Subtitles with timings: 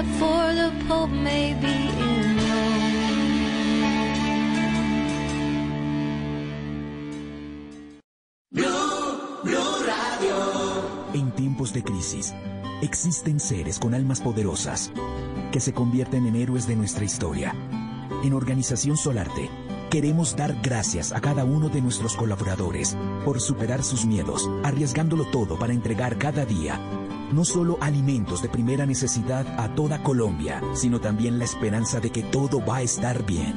[0.00, 1.28] in
[11.14, 12.32] En tiempos de crisis,
[12.80, 14.92] existen seres con almas poderosas
[15.50, 17.54] que se convierten en héroes de nuestra historia.
[18.22, 19.50] En Organización Solarte,
[19.90, 25.58] queremos dar gracias a cada uno de nuestros colaboradores por superar sus miedos, arriesgándolo todo
[25.58, 26.97] para entregar cada día
[27.32, 32.22] no solo alimentos de primera necesidad a toda Colombia, sino también la esperanza de que
[32.22, 33.54] todo va a estar bien.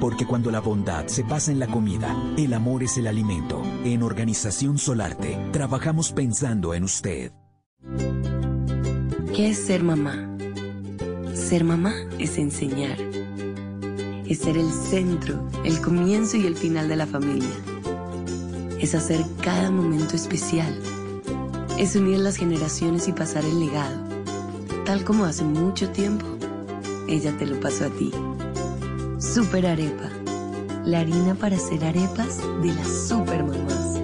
[0.00, 3.62] Porque cuando la bondad se pasa en la comida, el amor es el alimento.
[3.84, 7.32] En Organización Solarte, trabajamos pensando en usted.
[9.34, 10.36] ¿Qué es ser mamá?
[11.34, 12.98] Ser mamá es enseñar.
[14.26, 17.48] Es ser el centro, el comienzo y el final de la familia.
[18.80, 20.74] Es hacer cada momento especial.
[21.78, 23.96] Es unir las generaciones y pasar el legado.
[24.86, 26.24] Tal como hace mucho tiempo,
[27.06, 28.10] ella te lo pasó a ti.
[29.18, 30.10] Super Arepa.
[30.86, 34.00] La harina para hacer arepas de las super mamás.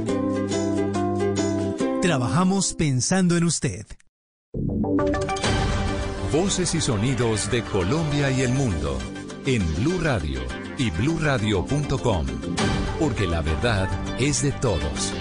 [2.02, 3.86] Trabajamos pensando en usted.
[6.32, 8.98] Voces y sonidos de Colombia y el mundo
[9.46, 10.40] en Blue Radio
[10.76, 12.26] y bluradio.com,
[12.98, 15.12] porque la verdad es de todos.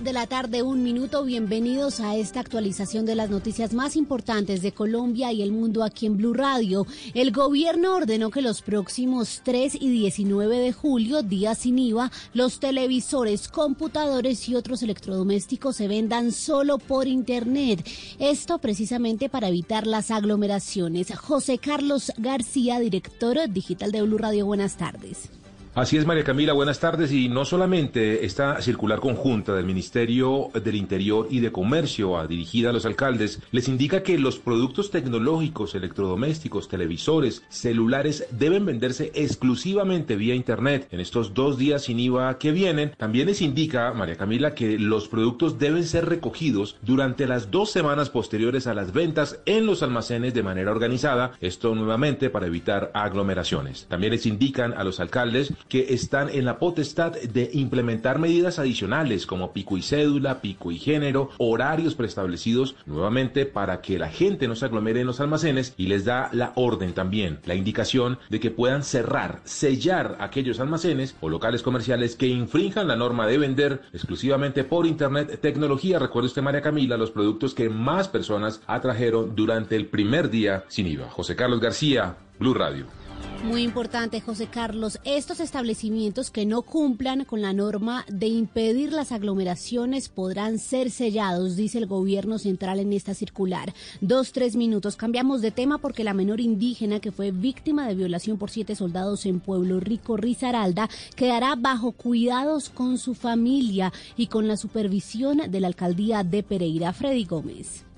[0.00, 1.24] Son las 2 de la tarde, un minuto.
[1.24, 6.06] Bienvenidos a esta actualización de las noticias más importantes de Colombia y el mundo aquí
[6.06, 6.86] en Blue Radio.
[7.12, 12.60] El gobierno ordenó que los próximos 3 y 19 de julio, días sin IVA, los
[12.60, 17.86] televisores, computadores y otros electrodomésticos se vendan solo por Internet.
[18.18, 21.14] Esto precisamente para evitar las aglomeraciones.
[21.14, 25.39] José Carlos García, director digital de Blue Radio, buenas tardes.
[25.72, 27.12] Así es, María Camila, buenas tardes.
[27.12, 32.72] Y no solamente esta circular conjunta del Ministerio del Interior y de Comercio dirigida a
[32.72, 40.34] los alcaldes les indica que los productos tecnológicos, electrodomésticos, televisores, celulares deben venderse exclusivamente vía
[40.34, 42.90] Internet en estos dos días sin IVA que vienen.
[42.96, 48.10] También les indica, María Camila, que los productos deben ser recogidos durante las dos semanas
[48.10, 51.30] posteriores a las ventas en los almacenes de manera organizada.
[51.40, 53.86] Esto nuevamente para evitar aglomeraciones.
[53.88, 59.26] También les indican a los alcaldes que están en la potestad de implementar medidas adicionales
[59.26, 64.56] como pico y cédula, pico y género, horarios preestablecidos nuevamente para que la gente no
[64.56, 68.50] se aglomere en los almacenes y les da la orden también, la indicación de que
[68.50, 74.64] puedan cerrar, sellar aquellos almacenes o locales comerciales que infrinjan la norma de vender exclusivamente
[74.64, 75.98] por internet tecnología.
[75.98, 80.86] Recuerde usted, María Camila, los productos que más personas atrajeron durante el primer día sin
[80.86, 81.10] IVA.
[81.10, 82.99] José Carlos García, Blue Radio.
[83.44, 85.00] Muy importante, José Carlos.
[85.02, 91.56] Estos establecimientos que no cumplan con la norma de impedir las aglomeraciones podrán ser sellados,
[91.56, 93.72] dice el gobierno central en esta circular.
[94.02, 94.96] Dos, tres minutos.
[94.96, 99.24] Cambiamos de tema porque la menor indígena que fue víctima de violación por siete soldados
[99.24, 105.60] en Pueblo Rico, Risaralda, quedará bajo cuidados con su familia y con la supervisión de
[105.60, 106.92] la alcaldía de Pereira.
[106.92, 107.89] Freddy Gómez.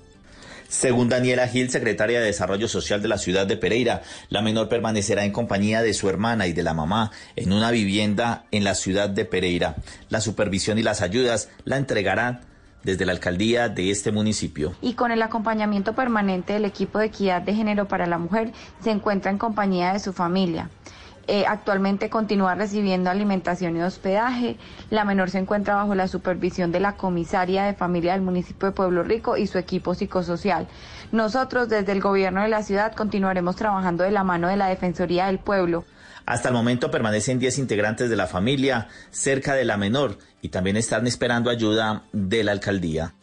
[0.73, 4.01] Según Daniela Gil, secretaria de Desarrollo Social de la ciudad de Pereira,
[4.31, 8.47] la menor permanecerá en compañía de su hermana y de la mamá en una vivienda
[8.53, 9.77] en la ciudad de Pereira.
[10.09, 12.41] La supervisión y las ayudas la entregarán
[12.85, 14.75] desde la alcaldía de este municipio.
[14.81, 18.53] Y con el acompañamiento permanente del equipo de equidad de género para la mujer,
[18.83, 20.71] se encuentra en compañía de su familia.
[21.29, 24.57] Eh, actualmente continúa recibiendo alimentación y hospedaje.
[24.91, 28.75] La menor se encuentra bajo la supervisión de la comisaria de familia del municipio de
[28.75, 30.67] Pueblo Rico y su equipo psicosocial.
[31.13, 35.27] Nosotros desde el gobierno de la ciudad continuaremos trabajando de la mano de la Defensoría
[35.27, 35.85] del Pueblo.
[36.27, 40.77] Hasta el momento permanecen 10 integrantes de la familia cerca de la menor y también
[40.77, 43.15] están esperando ayuda de la alcaldía.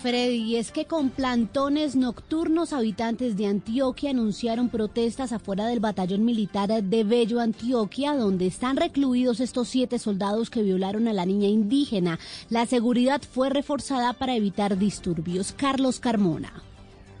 [0.00, 6.82] Freddy, es que con plantones nocturnos habitantes de Antioquia anunciaron protestas afuera del batallón militar
[6.82, 12.18] de Bello, Antioquia, donde están recluidos estos siete soldados que violaron a la niña indígena.
[12.48, 15.52] La seguridad fue reforzada para evitar disturbios.
[15.52, 16.69] Carlos Carmona.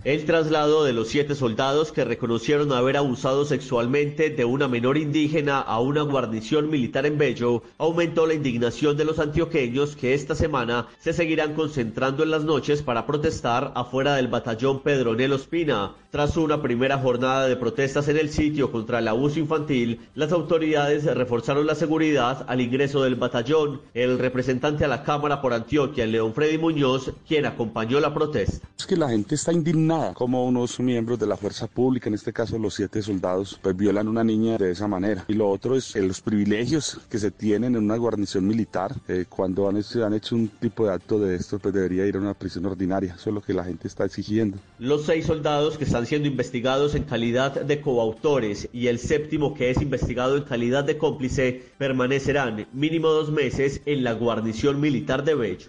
[0.02, 5.60] El traslado de los siete soldados que reconocieron haber abusado sexualmente de una menor indígena
[5.60, 10.88] a una guarnición militar en Bello aumentó la indignación de los antioqueños que esta semana
[11.00, 15.94] se seguirán concentrando en las noches para protestar afuera del batallón Pedronel Ospina.
[16.10, 21.04] Tras una primera jornada de protestas en el sitio contra el abuso infantil, las autoridades
[21.04, 23.82] reforzaron la seguridad al ingreso del batallón.
[23.92, 28.66] El representante a la Cámara por Antioquia, León Freddy Muñoz, quien acompañó la protesta.
[28.76, 32.14] Es que la gente está indignada indignada como unos miembros de la fuerza pública, en
[32.14, 35.24] este caso los siete soldados, pues violan a una niña de esa manera.
[35.28, 38.94] Y lo otro es eh, los privilegios que se tienen en una guarnición militar.
[39.08, 42.16] Eh, cuando han hecho, han hecho un tipo de acto de esto, pues debería ir
[42.16, 43.14] a una prisión ordinaria.
[43.16, 44.58] Eso es lo que la gente está exigiendo.
[44.78, 49.70] Los seis soldados que están siendo investigados en calidad de coautores y el séptimo que
[49.70, 55.34] es investigado en calidad de cómplice permanecerán mínimo dos meses en la guarnición militar de
[55.34, 55.68] Bello.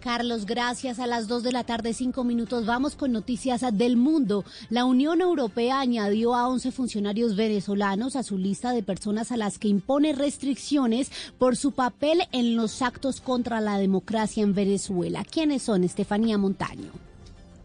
[0.00, 0.98] Carlos, gracias.
[0.98, 4.44] A las 2 de la tarde, cinco minutos, vamos con noticias del mundo.
[4.70, 9.58] La Unión Europea añadió a 11 funcionarios venezolanos a su lista de personas a las
[9.58, 15.24] que impone restricciones por su papel en los actos contra la democracia en Venezuela.
[15.24, 17.07] ¿Quiénes son, Estefanía Montaño?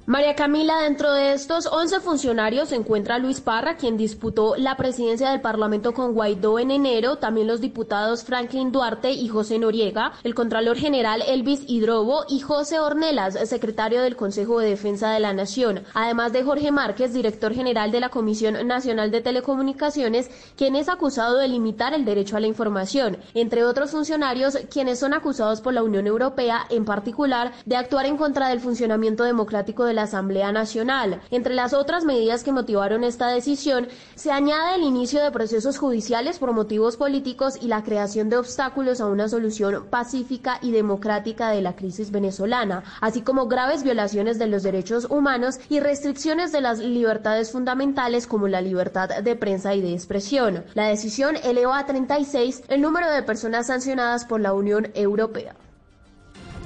[0.06, 5.32] María Camila, dentro de estos 11 funcionarios se encuentra Luis Parra, quien disputó la presidencia
[5.32, 10.36] del Parlamento con Guaidó en enero, también los diputados Franklin Duarte y José Noriega, el
[10.36, 15.84] Contralor General Elvis Hidrobo y José Ornelas, secretario del Consejo de Defensa de la Nación,
[15.94, 21.38] además de Jorge Márquez, director general de la Comisión Nacional de Telecomunicaciones, quien es acusado
[21.38, 25.82] de limitar el derecho a la información, entre otros funcionarios quienes son acusados por la
[25.82, 31.22] Unión Europea, en particular, de actuar en contra del funcionamiento democrático de la Asamblea Nacional.
[31.32, 36.40] Entre las otras medidas que motivaron esta decisión, se añade el inicio de procesos judiciales
[36.40, 41.62] por motivos políticos y la creación de obstáculos a una solución pacífica y democrática de
[41.62, 46.80] la crisis venezolana, así como graves violaciones de los derechos humanos y restricciones de las
[46.80, 50.64] libertades fundamentales como la libertad de prensa y de expresión.
[50.74, 55.56] La decisión eleva a 36 el número de personas sancionadas por la Unión Europea.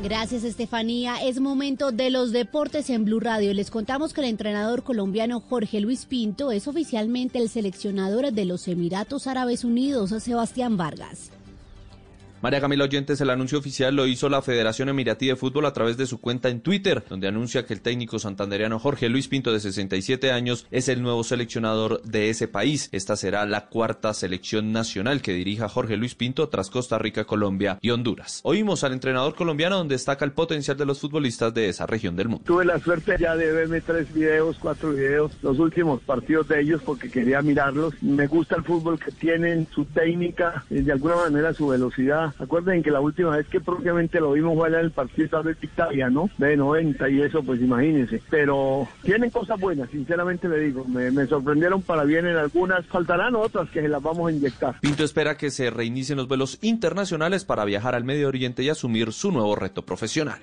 [0.03, 1.15] Gracias, Estefanía.
[1.23, 3.53] Es momento de los deportes en Blue Radio.
[3.53, 8.67] Les contamos que el entrenador colombiano Jorge Luis Pinto es oficialmente el seleccionador de los
[8.67, 11.31] Emiratos Árabes Unidos, Sebastián Vargas.
[12.39, 15.97] María Camila Oyentes, el anuncio oficial lo hizo la Federación Emiratí de Fútbol a través
[15.97, 19.59] de su cuenta en Twitter, donde anuncia que el técnico santandereano Jorge Luis Pinto, de
[19.59, 22.89] 67 años, es el nuevo seleccionador de ese país.
[22.91, 27.79] Esta será la cuarta selección nacional que dirija Jorge Luis Pinto tras Costa Rica, Colombia
[27.81, 28.41] y Honduras.
[28.43, 32.29] Oímos al entrenador colombiano donde destaca el potencial de los futbolistas de esa región del
[32.29, 32.43] mundo.
[32.45, 36.83] Tuve la suerte ya de verme tres videos, cuatro videos, los últimos partidos de ellos
[36.85, 37.95] porque quería mirarlos.
[38.03, 42.91] Me gusta el fútbol que tienen, su técnica, de alguna manera su velocidad Acuerden que
[42.91, 46.29] la última vez que propiamente lo vimos fue en el partido de Italia, ¿no?
[46.37, 48.21] De 90 y eso, pues imagínense.
[48.29, 50.85] Pero tienen cosas buenas, sinceramente le digo.
[50.85, 52.85] Me, me sorprendieron para bien en algunas.
[52.87, 54.79] Faltarán otras que se las vamos a inyectar.
[54.79, 59.13] Pinto espera que se reinicien los vuelos internacionales para viajar al Medio Oriente y asumir
[59.13, 60.39] su nuevo reto profesional.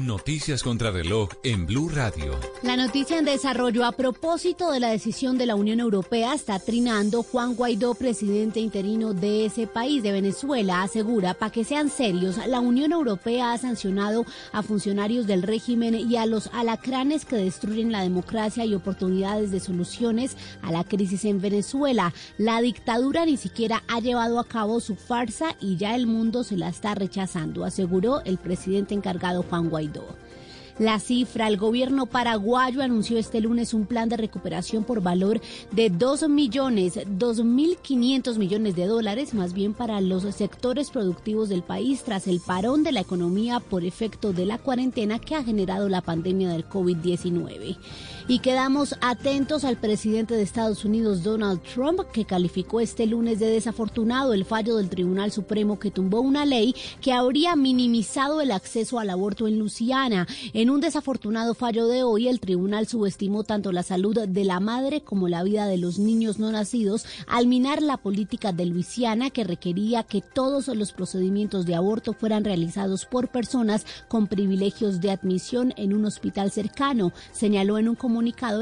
[0.00, 2.36] Noticias contra reloj en Blue Radio.
[2.64, 7.22] La noticia en desarrollo a propósito de la decisión de la Unión Europea está trinando
[7.22, 12.58] Juan Guaidó, presidente interino de ese país, de Venezuela, asegura, para que sean serios, la
[12.58, 18.02] Unión Europea ha sancionado a funcionarios del régimen y a los alacranes que destruyen la
[18.02, 22.12] democracia y oportunidades de soluciones a la crisis en Venezuela.
[22.36, 26.56] La dictadura ni siquiera ha llevado a cabo su farsa y ya el mundo se
[26.56, 29.83] la está rechazando, aseguró el presidente encargado Juan Guaidó.
[30.78, 35.40] La cifra, el gobierno paraguayo anunció este lunes un plan de recuperación por valor
[35.70, 42.02] de 2 millones, 2.500 millones de dólares, más bien para los sectores productivos del país
[42.02, 46.00] tras el parón de la economía por efecto de la cuarentena que ha generado la
[46.00, 47.76] pandemia del COVID-19
[48.26, 53.50] y quedamos atentos al presidente de Estados Unidos, Donald Trump, que calificó este lunes de
[53.50, 58.98] desafortunado el fallo del Tribunal Supremo que tumbó una ley que habría minimizado el acceso
[58.98, 60.26] al aborto en Luisiana.
[60.54, 65.02] En un desafortunado fallo de hoy, el tribunal subestimó tanto la salud de la madre
[65.02, 69.44] como la vida de los niños no nacidos al minar la política de Luisiana que
[69.44, 75.74] requería que todos los procedimientos de aborto fueran realizados por personas con privilegios de admisión
[75.76, 78.13] en un hospital cercano, señaló en un comunicado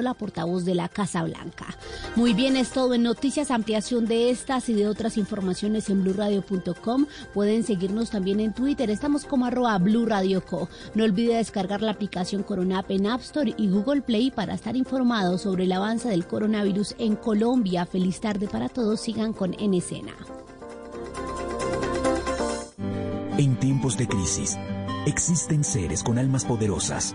[0.02, 1.66] la portavoz de la Casa Blanca.
[2.16, 7.06] Muy bien, es todo en noticias, ampliación de estas y de otras informaciones en blurradio.com.
[7.34, 9.78] Pueden seguirnos también en Twitter, estamos como arroba
[10.48, 10.68] Co.
[10.94, 14.76] No olvide descargar la aplicación Corona App en App Store y Google Play para estar
[14.76, 17.86] informados sobre el avance del coronavirus en Colombia.
[17.86, 20.14] Feliz tarde para todos, sigan con En Escena.
[23.38, 24.56] En tiempos de crisis,
[25.06, 27.14] existen seres con almas poderosas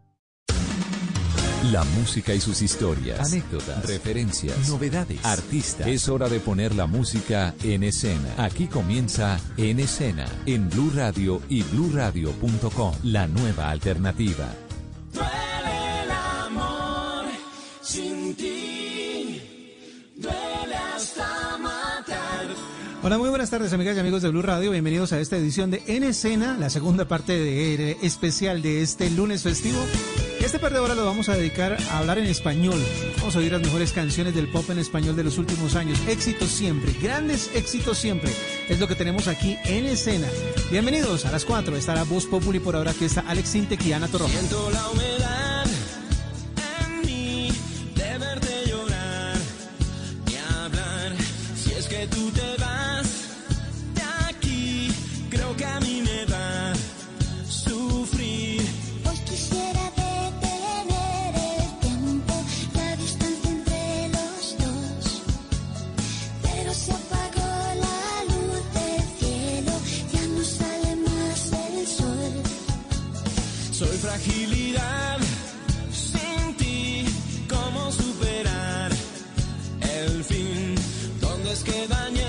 [1.69, 5.85] La música y sus historias, anécdotas, referencias, novedades, artistas.
[5.85, 8.33] Es hora de poner la música en escena.
[8.37, 14.55] Aquí comienza En Escena en Blue Radio y bluradio.com, la nueva alternativa.
[23.03, 24.69] Hola, muy buenas tardes, amigas y amigos de Blue Radio.
[24.69, 29.09] Bienvenidos a esta edición de En Escena, la segunda parte de, eh, especial de este
[29.09, 29.79] lunes festivo.
[30.39, 32.79] Este par de horas lo vamos a dedicar a hablar en español.
[33.17, 35.99] Vamos a oír las mejores canciones del pop en español de los últimos años.
[36.07, 38.31] Éxitos siempre, grandes éxitos siempre.
[38.69, 40.27] Es lo que tenemos aquí en Escena.
[40.69, 41.75] Bienvenidos a las 4.
[41.75, 42.93] Estará Voz Populi por ahora.
[42.93, 44.31] que está Alex Sintek y Ana Torroja.
[44.31, 45.65] Siento la humedad.
[46.85, 47.51] En mí,
[47.95, 49.37] de verte llorar
[50.31, 51.15] y hablar,
[51.55, 52.60] si es que tú te
[81.63, 82.20] que dañan.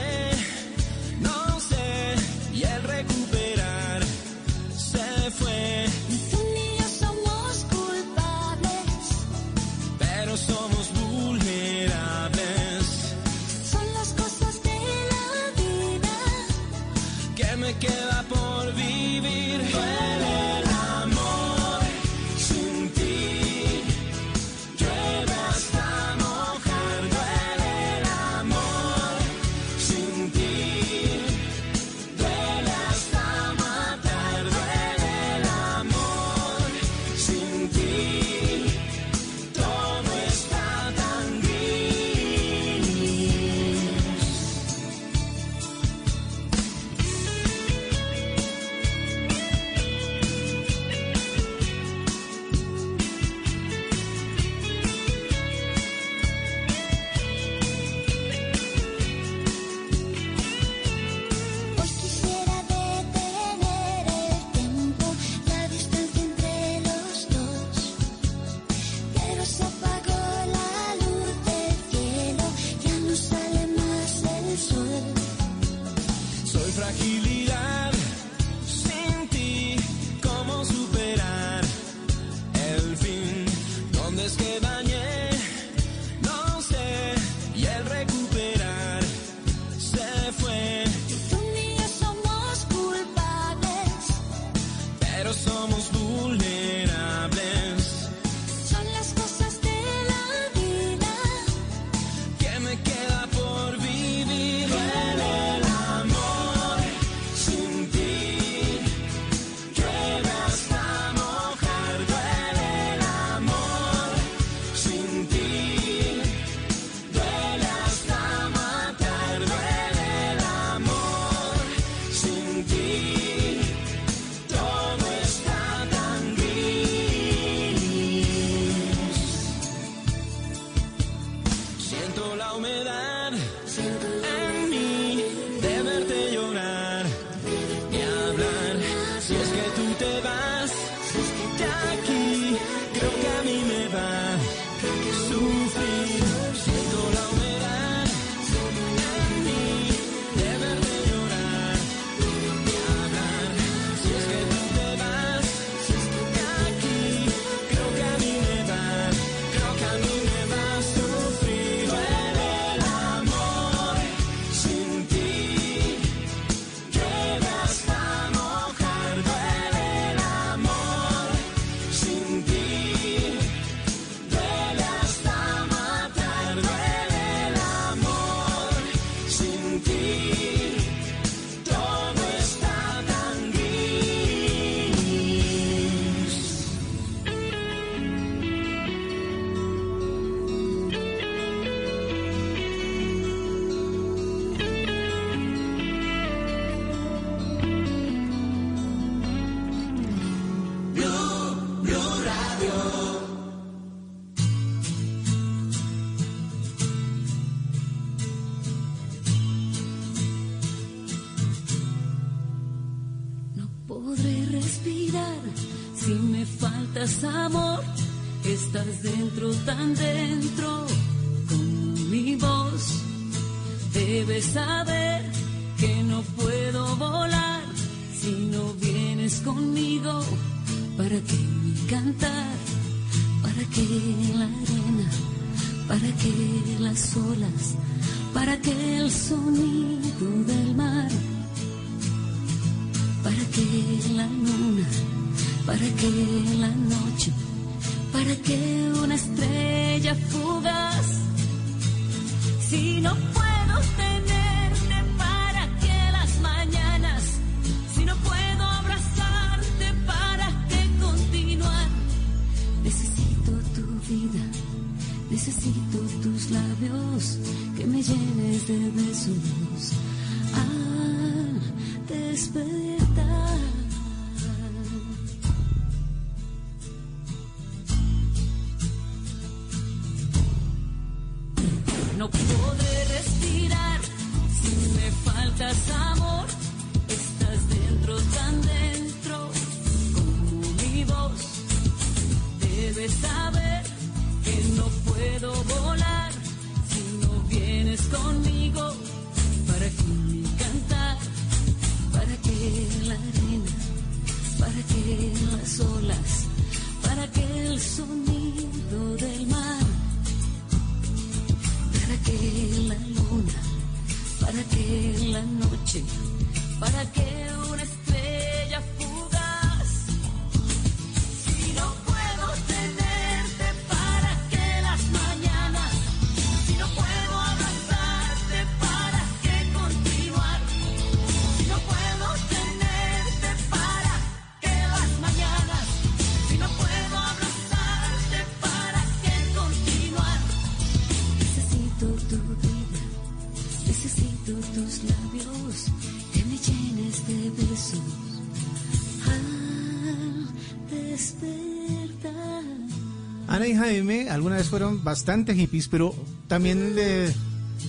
[353.98, 356.14] AM alguna vez fueron bastante hippies, pero
[356.48, 357.32] también le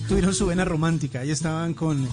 [0.08, 1.20] tuvieron su vena romántica.
[1.20, 2.06] Ahí estaban con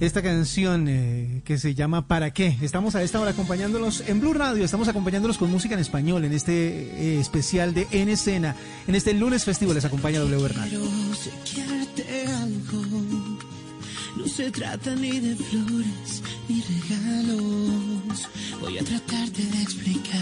[0.00, 2.56] esta canción eh, que se llama ¿Para qué?
[2.60, 6.32] Estamos a esta hora acompañándolos en Blue Radio, estamos acompañándolos con música en español en
[6.32, 8.56] este eh, especial de En Escena.
[8.86, 10.70] En este lunes festivo les acompaña W Bernal.
[14.16, 18.28] No se trata ni de flores ni regalos.
[18.60, 20.20] Voy a tratarte de explicar,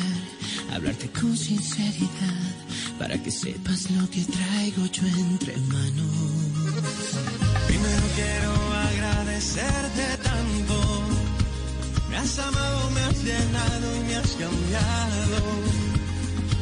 [0.72, 2.39] hablarte con sinceridad
[3.00, 6.16] para que sepas lo que traigo yo entre manos.
[7.66, 8.52] Primero quiero
[8.90, 10.76] agradecerte tanto.
[12.10, 15.38] Me has amado, me has llenado y me has cambiado.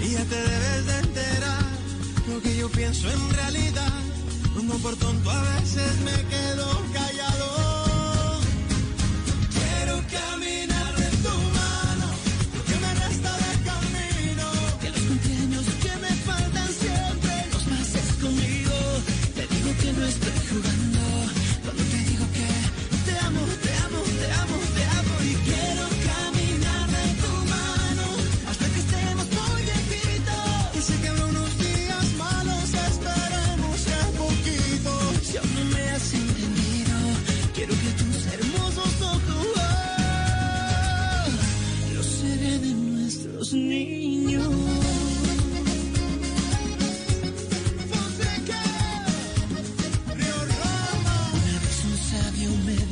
[0.00, 1.64] Y ya te debes de enterar
[2.28, 4.00] lo que yo pienso en realidad.
[4.56, 6.87] Como por tonto a veces me quedo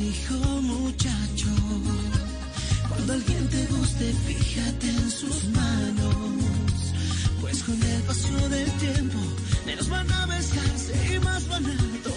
[0.07, 1.49] hijo muchacho,
[2.87, 6.93] cuando alguien te guste, fíjate en sus manos.
[7.41, 9.19] Pues con el paso del tiempo,
[9.65, 12.16] menos van a besarse y más van a tocar.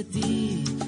[0.00, 0.79] The ti.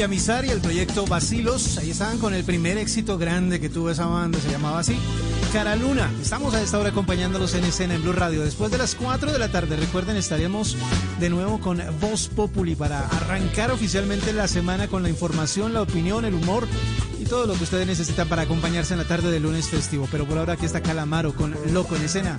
[0.00, 1.76] Villamizar y el proyecto Basilos.
[1.76, 4.98] Ahí estaban con el primer éxito grande que tuvo esa banda, se llamaba así.
[5.52, 6.10] Cara Luna.
[6.22, 8.42] Estamos a esta hora acompañándolos en escena en Blue Radio.
[8.42, 10.74] Después de las 4 de la tarde, recuerden, estaremos
[11.18, 16.24] de nuevo con Voz Populi para arrancar oficialmente la semana con la información, la opinión,
[16.24, 16.66] el humor
[17.20, 20.08] y todo lo que ustedes necesitan para acompañarse en la tarde del lunes festivo.
[20.10, 22.38] Pero por ahora aquí está Calamaro con Loco en escena.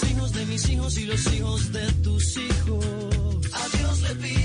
[0.69, 2.85] hijos y los hijos de tus hijos.
[3.53, 4.40] A Dios le pido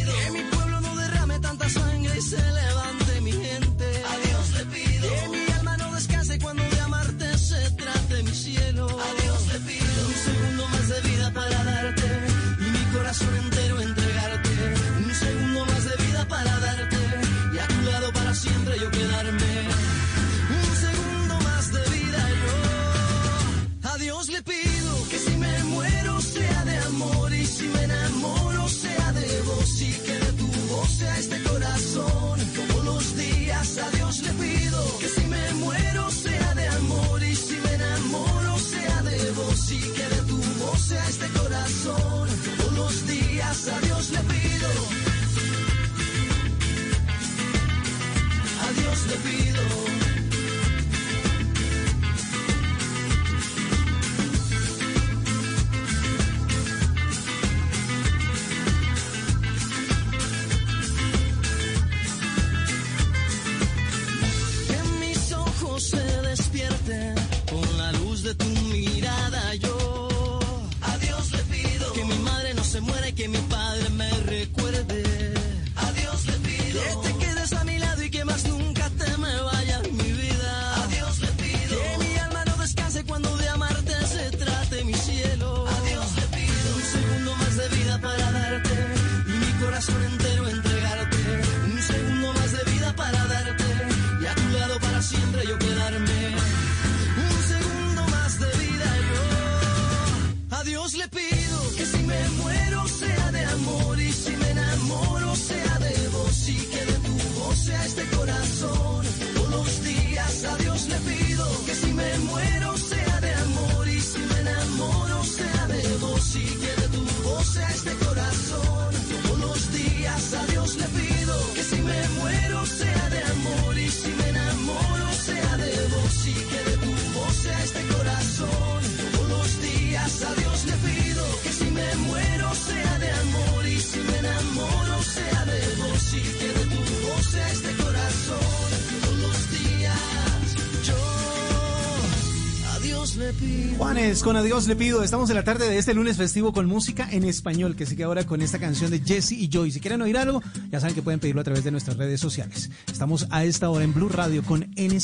[144.26, 145.04] con Adiós le pido.
[145.04, 148.26] Estamos en la tarde de este lunes festivo con música en español, que sigue ahora
[148.26, 149.70] con esta canción de Jesse y Joy.
[149.70, 152.68] Si quieren oír algo, ya saben que pueden pedirlo a través de nuestras redes sociales.
[152.90, 154.98] Estamos a esta hora en Blue Radio con N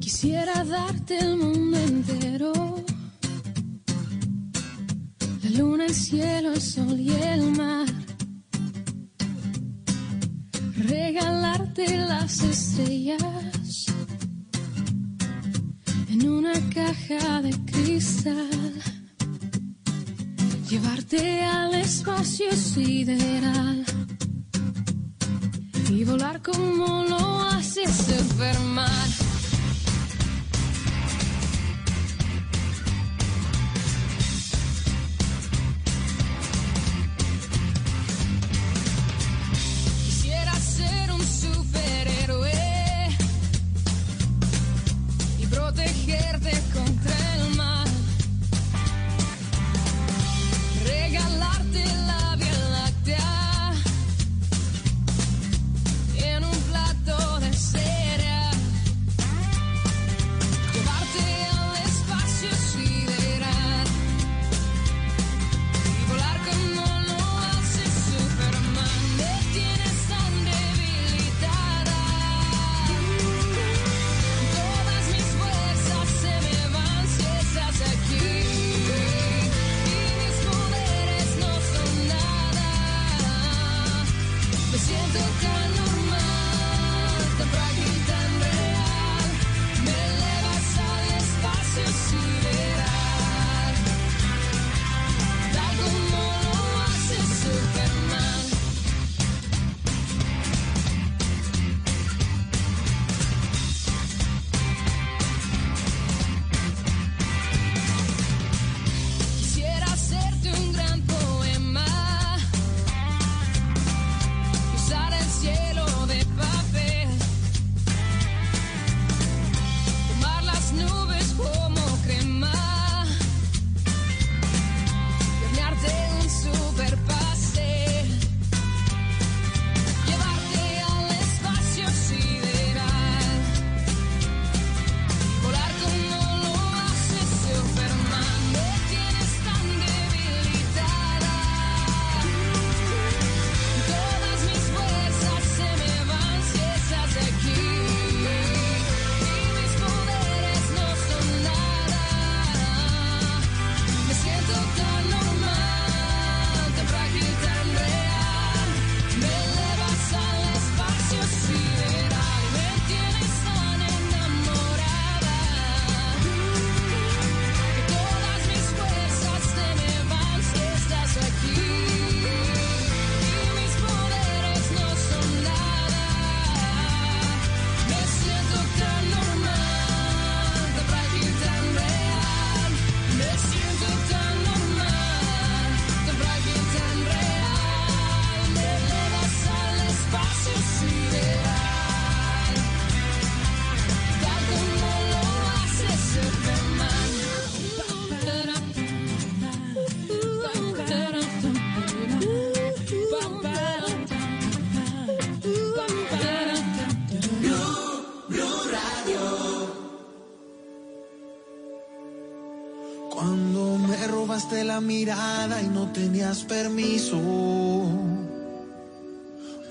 [0.00, 1.59] Quisiera darte el mundo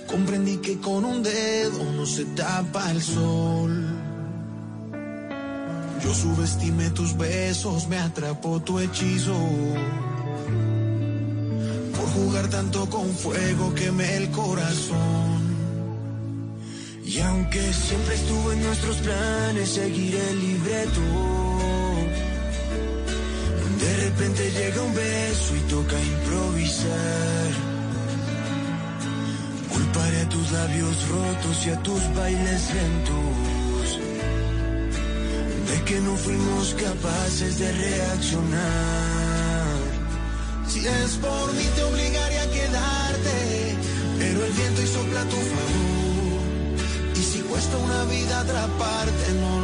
[0.10, 3.86] Comprendí que con un dedo no se tapa el sol.
[6.04, 9.38] Yo subestimé tus besos, me atrapó tu hechizo.
[11.96, 15.40] Por jugar tanto con fuego quemé el corazón.
[17.06, 21.02] Y aunque siempre estuvo en nuestros planes seguir el libreto,
[24.20, 27.52] repente llega un beso y toca improvisar.
[29.70, 34.00] Culparé a tus labios rotos y a tus bailes lentos
[35.70, 38.60] de que no fuimos capaces de reaccionar.
[40.68, 43.78] Si es por mí te obligaría a quedarte,
[44.20, 46.42] pero el viento y sopla tu favor.
[47.16, 49.59] Y si cuesta una vida atraparte, no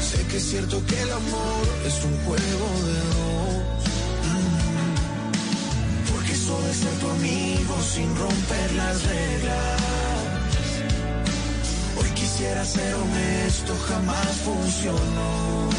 [0.00, 3.84] sé que es cierto que el amor es un juego de dos.
[4.32, 4.52] Mm.
[6.12, 9.80] Porque eso de ser tu amigo sin romper las reglas.
[11.98, 15.70] Hoy quisiera ser honesto, jamás funcionó.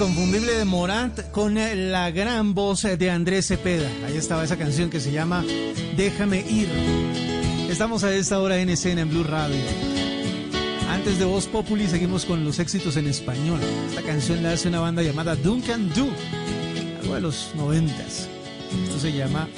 [0.00, 3.86] Inconfundible de Morat con la gran voz de Andrés Cepeda.
[4.06, 5.44] Ahí estaba esa canción que se llama
[5.94, 6.70] Déjame ir.
[7.68, 9.60] Estamos a esta hora en escena en Blue Radio.
[10.88, 13.60] Antes de Voz Populi seguimos con los éxitos en español.
[13.90, 16.08] Esta canción la hace una banda llamada Duncan Do,
[17.02, 18.26] algo de los noventas.
[18.84, 19.50] Esto se llama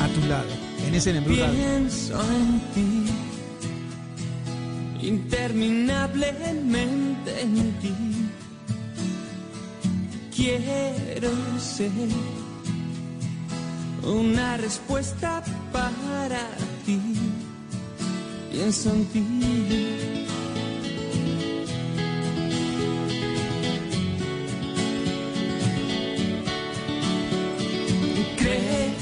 [0.00, 0.46] A tu lado,
[0.86, 1.58] en escena en Blue Radio.
[1.58, 3.06] Pienso en ti,
[5.08, 8.11] interminablemente en ti.
[10.42, 11.30] Quiero
[11.60, 11.92] ser
[14.02, 15.40] una respuesta
[15.72, 16.48] para
[16.84, 16.98] ti.
[18.50, 20.26] Pienso en ti.
[28.36, 28.92] Creo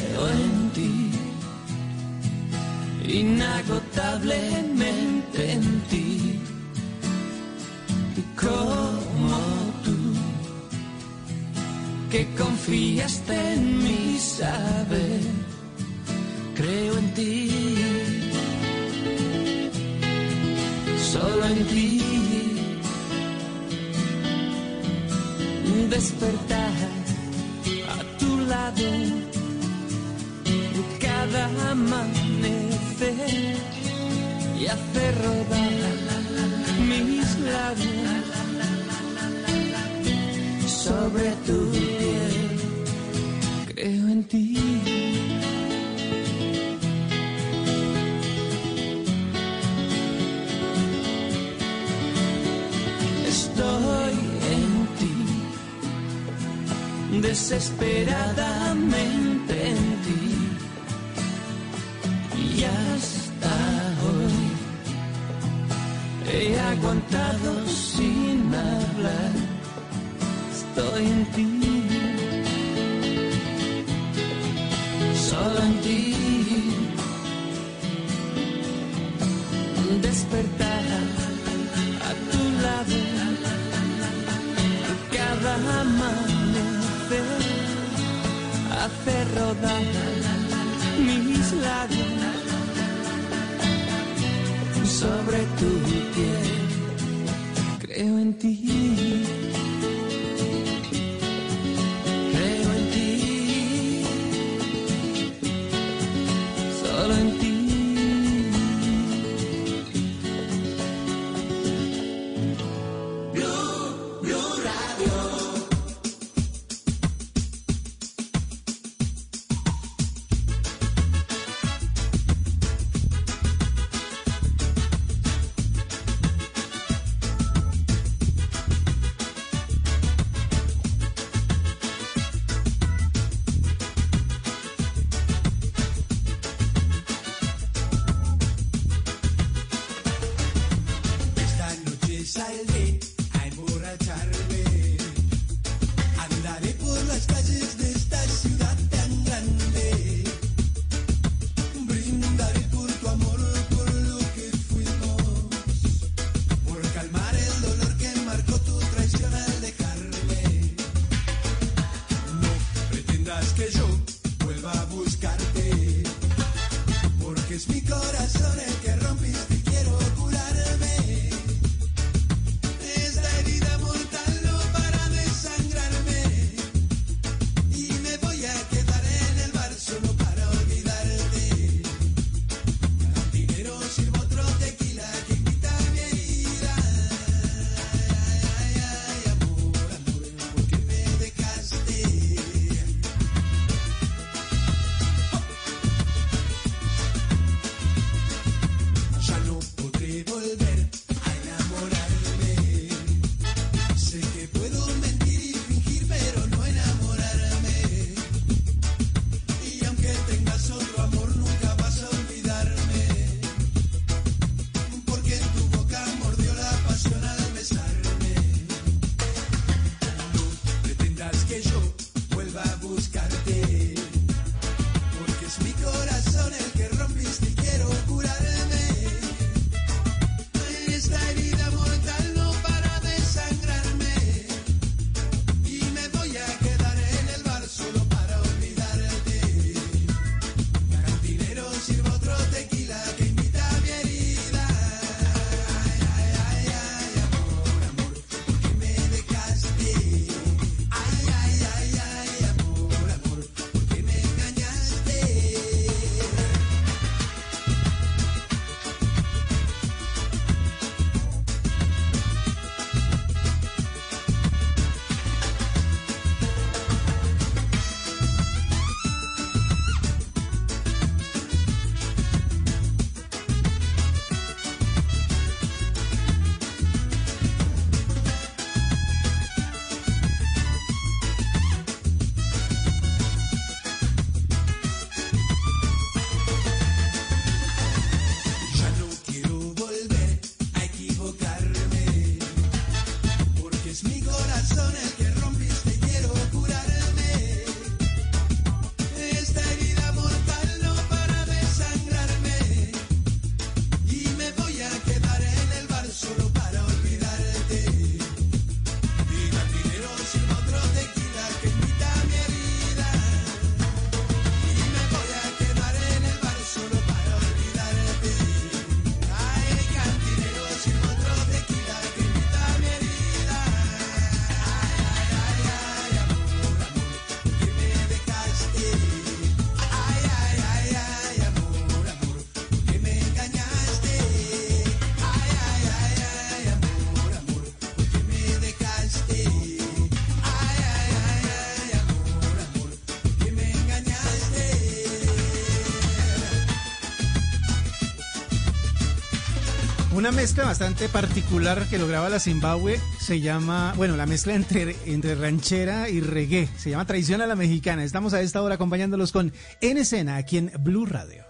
[350.30, 355.34] Una mezcla bastante particular que lograba la Zimbabue se llama, bueno, la mezcla entre, entre
[355.34, 356.68] ranchera y reggae.
[356.78, 358.04] Se llama Traición a la Mexicana.
[358.04, 361.42] Estamos a esta hora acompañándolos con En Escena aquí en Blue Radio.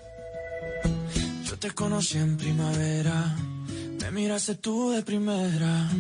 [1.45, 3.37] Yo te conocí en primavera,
[4.01, 5.91] me miraste tú de primera,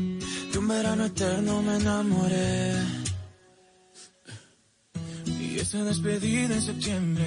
[0.51, 2.73] de un verano eterno me enamoré.
[5.27, 7.27] Y esa despedida en septiembre,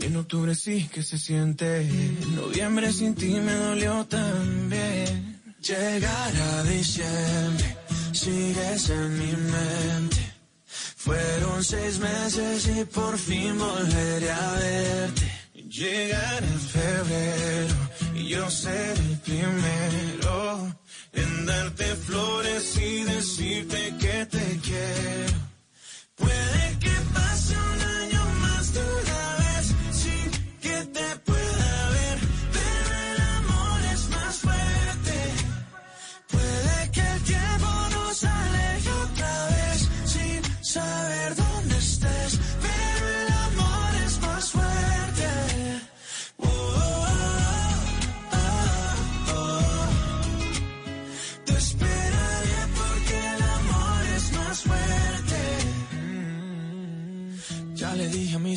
[0.00, 5.40] en octubre sí que se siente, en noviembre sin ti me dolió también.
[5.60, 7.76] Llegar a diciembre,
[8.12, 10.22] sigues en mi mente.
[10.96, 15.26] Fueron seis meses y por fin volveré a verte.
[15.54, 17.74] Llegar en febrero
[18.14, 20.76] y yo ser el primero
[21.12, 25.29] en darte flores y decirte que te quiero.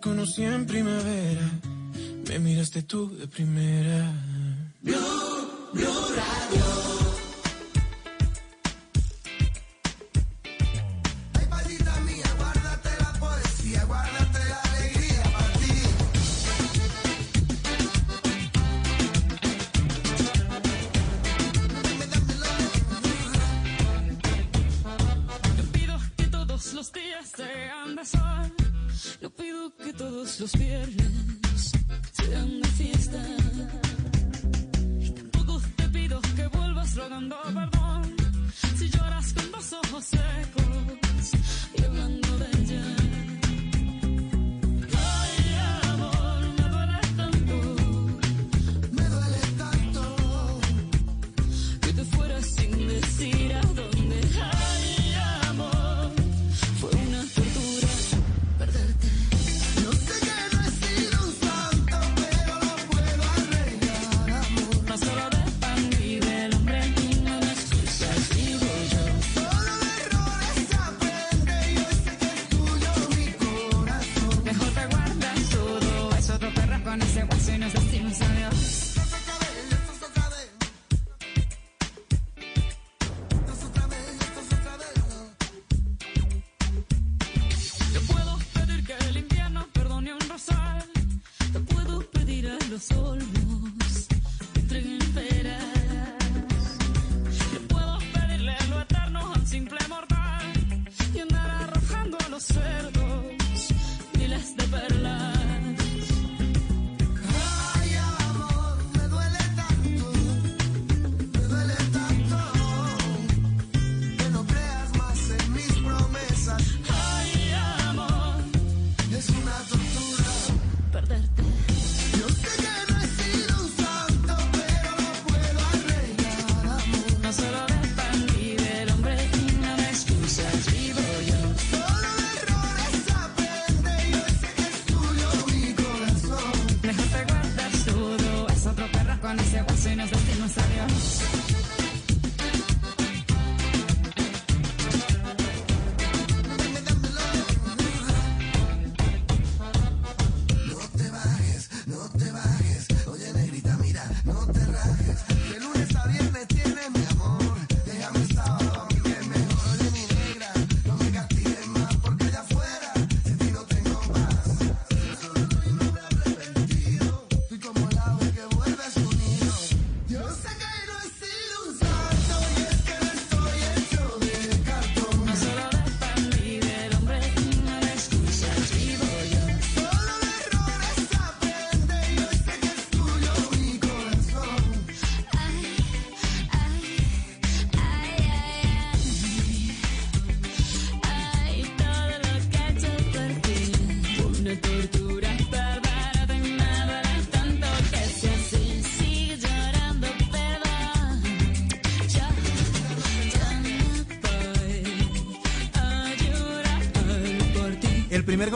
[0.00, 1.50] Conocí en primavera,
[2.28, 4.12] me miraste tú de primera.
[4.82, 4.96] Blue,
[5.72, 5.86] Blue
[6.16, 7.07] Radio.
[29.76, 31.72] Que todos los viernes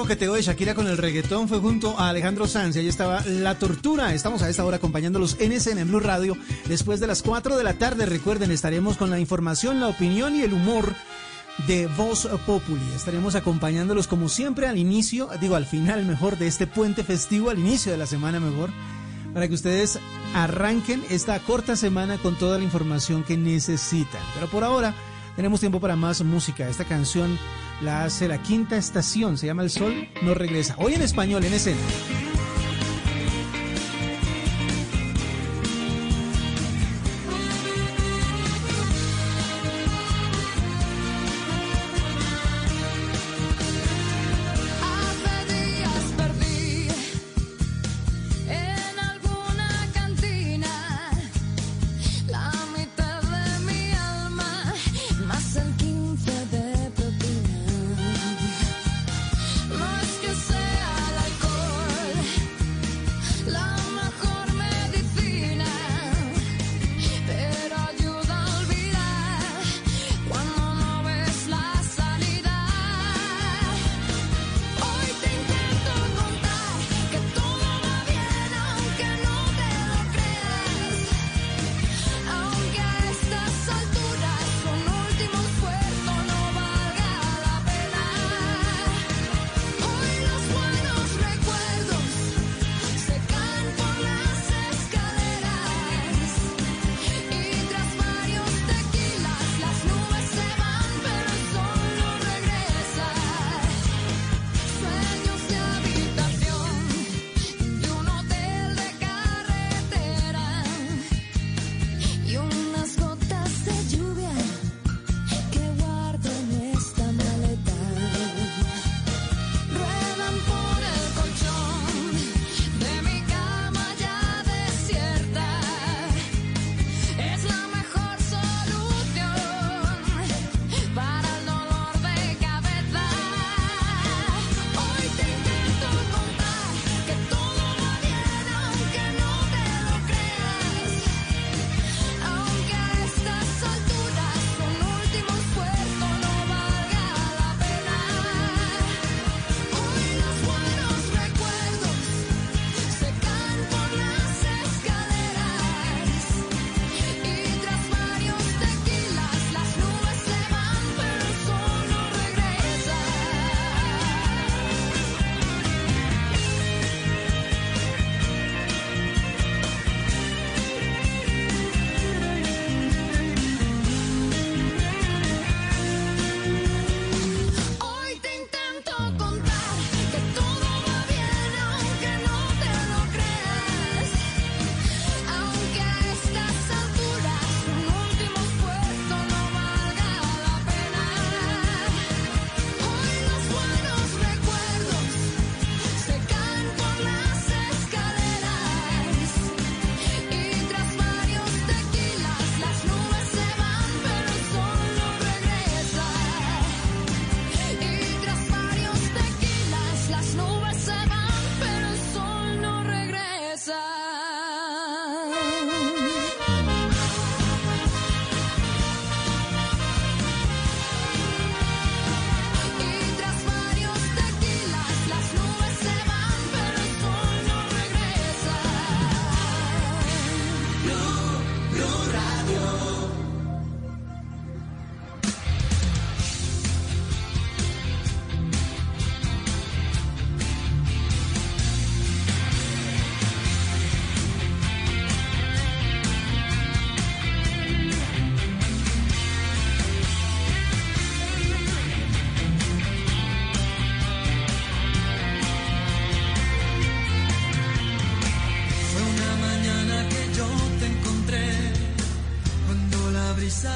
[0.03, 3.57] coqueteo de Shakira con el reggaetón fue junto a Alejandro Sanz y ahí estaba La
[3.57, 4.13] Tortura.
[4.13, 6.37] Estamos a esta hora acompañándolos en SN en Blue Radio.
[6.67, 10.41] Después de las 4 de la tarde, recuerden, estaremos con la información, la opinión y
[10.41, 10.93] el humor
[11.69, 12.83] de Voz Populi.
[12.97, 17.61] Estaremos acompañándolos como siempre al inicio, digo al final mejor, de este puente festivo, al
[17.61, 18.71] inicio de la semana mejor,
[19.33, 20.01] para que ustedes
[20.35, 24.23] arranquen esta corta semana con toda la información que necesitan.
[24.35, 24.97] Pero por ahora
[25.37, 26.69] tenemos tiempo para más música.
[26.69, 27.39] Esta canción
[27.83, 30.77] la hace la quinta estación, se llama El Sol no regresa.
[30.79, 31.81] Hoy en español, en escena.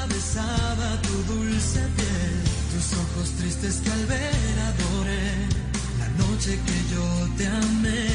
[0.09, 2.35] Besaba tu dulce piel,
[2.73, 5.27] tus ojos tristes que al ver adoré,
[6.01, 7.05] la noche que yo
[7.37, 8.06] te amé.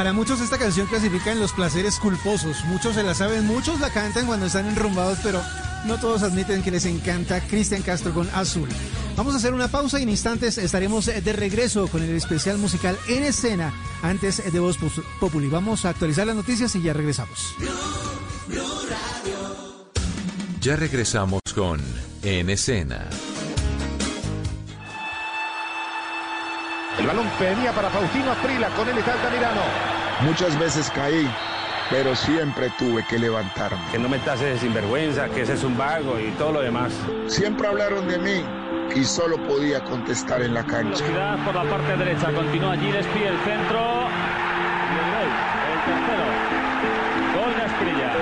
[0.00, 2.64] Para muchos esta canción clasifica en los placeres culposos.
[2.64, 5.42] Muchos se la saben, muchos la cantan cuando están enrumbados, pero
[5.84, 8.66] no todos admiten que les encanta Cristian Castro con Azul.
[9.14, 12.96] Vamos a hacer una pausa y en instantes estaremos de regreso con el especial musical
[13.08, 14.78] en escena antes de Voz
[15.20, 15.48] Populi.
[15.48, 17.54] Vamos a actualizar las noticias y ya regresamos.
[20.62, 21.78] Ya regresamos con
[22.22, 23.06] En Escena.
[27.00, 29.62] El balón venía para Faustino Aprila, con él está Altamirano.
[30.20, 31.26] Muchas veces caí,
[31.88, 33.80] pero siempre tuve que levantarme.
[33.90, 36.92] Que no me tases de sinvergüenza, que ese es un vago y todo lo demás.
[37.26, 38.44] Siempre hablaron de mí
[38.94, 41.02] y solo podía contestar en la cancha.
[41.02, 43.80] Velocidad por la parte derecha, continúa allí, despide el centro.
[44.90, 45.30] Y el gol,
[45.72, 46.24] el tercero.
[47.34, 48.12] Gol de Asprilla.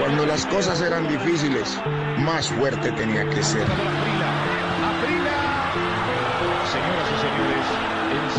[0.00, 1.80] Cuando las cosas eran difíciles,
[2.18, 3.66] más fuerte tenía que ser.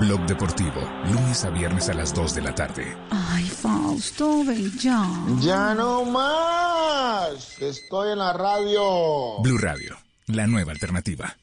[0.00, 0.80] Blog Deportivo,
[1.10, 2.96] lunes a viernes a las 2 de la tarde.
[3.10, 5.08] Ay, Fausto, ven ya.
[5.40, 7.60] Ya no más.
[7.60, 9.40] Estoy en la radio.
[9.42, 11.36] Blue Radio, la nueva alternativa.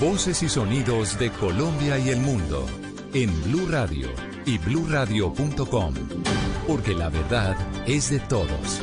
[0.00, 2.66] Voces y sonidos de Colombia y el mundo
[3.14, 4.08] en Blue Radio
[4.44, 5.94] y bluradio.com,
[6.66, 7.56] porque la verdad
[7.86, 8.80] es de todos.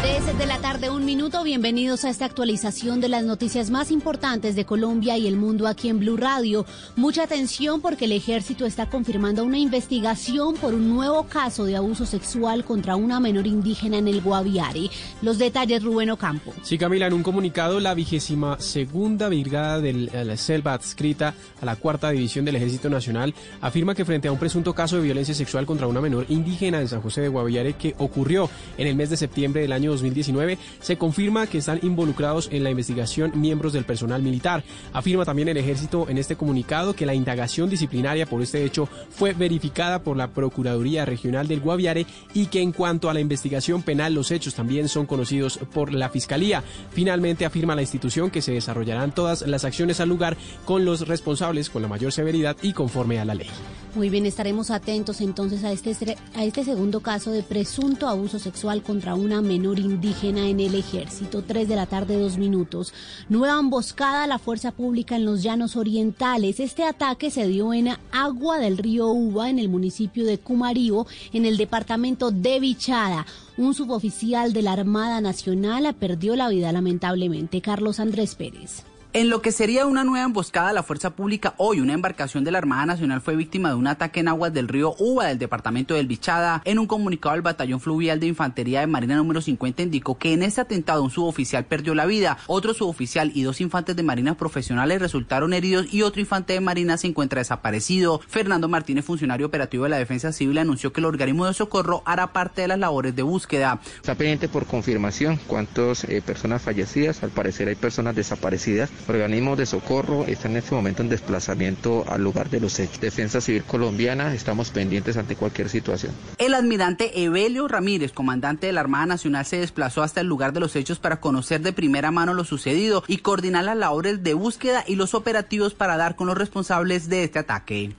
[0.00, 1.42] 3 de la tarde, un minuto.
[1.42, 5.88] Bienvenidos a esta actualización de las noticias más importantes de Colombia y el mundo aquí
[5.88, 6.64] en Blue Radio.
[6.94, 12.06] Mucha atención porque el ejército está confirmando una investigación por un nuevo caso de abuso
[12.06, 14.88] sexual contra una menor indígena en el Guaviare.
[15.20, 16.54] Los detalles, Rubén Ocampo.
[16.62, 21.74] Sí, Camila, en un comunicado, la vigésima segunda brigada de la Selva adscrita a la
[21.74, 25.66] cuarta división del Ejército Nacional afirma que frente a un presunto caso de violencia sexual
[25.66, 29.16] contra una menor indígena en San José de Guaviare que ocurrió en el mes de
[29.16, 34.22] septiembre del año 2019, se confirma que están involucrados en la investigación miembros del personal
[34.22, 34.64] militar.
[34.92, 39.32] Afirma también el ejército en este comunicado que la indagación disciplinaria por este hecho fue
[39.32, 44.14] verificada por la Procuraduría Regional del Guaviare y que en cuanto a la investigación penal
[44.14, 46.62] los hechos también son conocidos por la Fiscalía.
[46.92, 51.70] Finalmente afirma la institución que se desarrollarán todas las acciones al lugar con los responsables
[51.70, 53.48] con la mayor severidad y conforme a la ley.
[53.94, 58.82] Muy bien, estaremos atentos entonces a este, a este segundo caso de presunto abuso sexual
[58.82, 61.42] contra una menor indígena en el ejército.
[61.42, 62.92] Tres de la tarde, dos minutos.
[63.28, 66.60] Nueva emboscada a la fuerza pública en los llanos orientales.
[66.60, 71.46] Este ataque se dio en agua del río Uva, en el municipio de Cumarío, en
[71.46, 73.26] el departamento de Vichada.
[73.56, 77.60] Un suboficial de la Armada Nacional perdió la vida lamentablemente.
[77.60, 78.84] Carlos Andrés Pérez.
[79.14, 82.50] En lo que sería una nueva emboscada a la fuerza pública, hoy una embarcación de
[82.50, 85.94] la Armada Nacional fue víctima de un ataque en aguas del río Uva del departamento
[85.94, 86.60] del Bichada.
[86.66, 90.42] En un comunicado, el Batallón Fluvial de Infantería de Marina número 50 indicó que en
[90.42, 95.00] este atentado un suboficial perdió la vida, otro suboficial y dos infantes de Marina profesionales
[95.00, 98.20] resultaron heridos y otro infante de Marina se encuentra desaparecido.
[98.28, 102.34] Fernando Martínez, funcionario operativo de la Defensa Civil, anunció que el organismo de socorro hará
[102.34, 103.80] parte de las labores de búsqueda.
[103.96, 109.66] Está pendiente por confirmación cuántas eh, personas fallecidas, al parecer hay personas desaparecidas organismos de
[109.66, 113.00] socorro están en este momento en desplazamiento al lugar de los hechos.
[113.00, 116.12] Defensa Civil Colombiana, estamos pendientes ante cualquier situación.
[116.38, 120.60] El almirante Evelio Ramírez, comandante de la Armada Nacional, se desplazó hasta el lugar de
[120.60, 124.84] los hechos para conocer de primera mano lo sucedido y coordinar las labores de búsqueda
[124.86, 127.94] y los operativos para dar con los responsables de este ataque.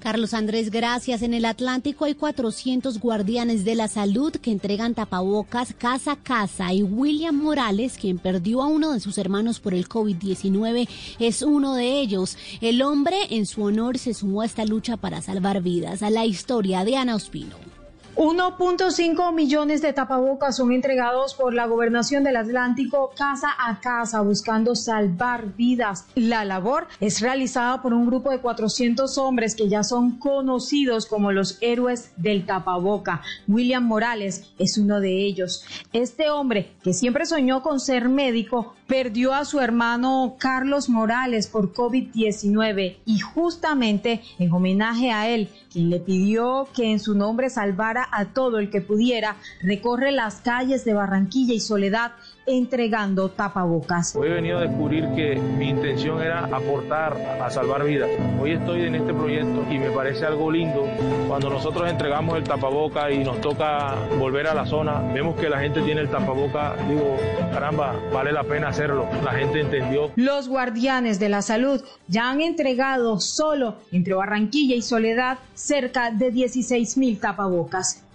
[0.00, 1.22] Carlos Andrés, gracias.
[1.22, 6.72] En el Atlántico hay 400 guardianes de la salud que entregan tapabocas casa a casa
[6.72, 10.88] y William Morales, quien perdió a uno de sus hermanos por el COVID-19,
[11.18, 12.36] es uno de ellos.
[12.60, 16.02] El hombre en su honor se sumó a esta lucha para salvar vidas.
[16.02, 17.75] A la historia de Ana Ospino.
[18.16, 24.74] 1.5 millones de tapabocas son entregados por la gobernación del Atlántico casa a casa buscando
[24.74, 26.06] salvar vidas.
[26.14, 31.30] La labor es realizada por un grupo de 400 hombres que ya son conocidos como
[31.30, 33.20] los héroes del tapaboca.
[33.48, 35.66] William Morales es uno de ellos.
[35.92, 41.72] Este hombre que siempre soñó con ser médico perdió a su hermano Carlos Morales por
[41.72, 48.08] COVID-19 y justamente en homenaje a él, quien le pidió que en su nombre salvara
[48.12, 52.12] a todo el que pudiera, recorre las calles de Barranquilla y Soledad
[52.46, 54.14] entregando tapabocas.
[54.16, 58.10] Hoy he venido a descubrir que mi intención era aportar a salvar vidas.
[58.40, 60.86] Hoy estoy en este proyecto y me parece algo lindo
[61.28, 65.58] cuando nosotros entregamos el tapaboca y nos toca volver a la zona, vemos que la
[65.58, 67.16] gente tiene el tapaboca, digo,
[67.52, 69.08] caramba, vale la pena hacerlo.
[69.24, 70.10] La gente entendió.
[70.16, 76.30] Los guardianes de la salud ya han entregado solo entre Barranquilla y Soledad cerca de
[76.30, 78.05] 16 mil tapabocas.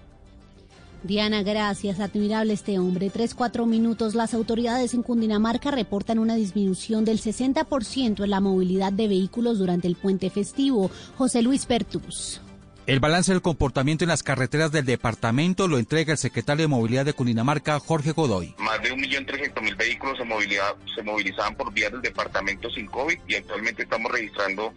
[1.03, 1.99] Diana, gracias.
[1.99, 3.09] Admirable este hombre.
[3.09, 4.13] Tres, cuatro minutos.
[4.13, 9.87] Las autoridades en Cundinamarca reportan una disminución del 60% en la movilidad de vehículos durante
[9.87, 10.91] el puente festivo.
[11.17, 12.41] José Luis Pertus.
[12.87, 17.05] El balance del comportamiento en las carreteras del departamento lo entrega el secretario de Movilidad
[17.05, 18.55] de Cundinamarca, Jorge Godoy.
[18.57, 23.35] Más de 1.300.000 vehículos se, movilidad, se movilizaban por vías del departamento sin COVID y
[23.35, 24.73] actualmente estamos registrando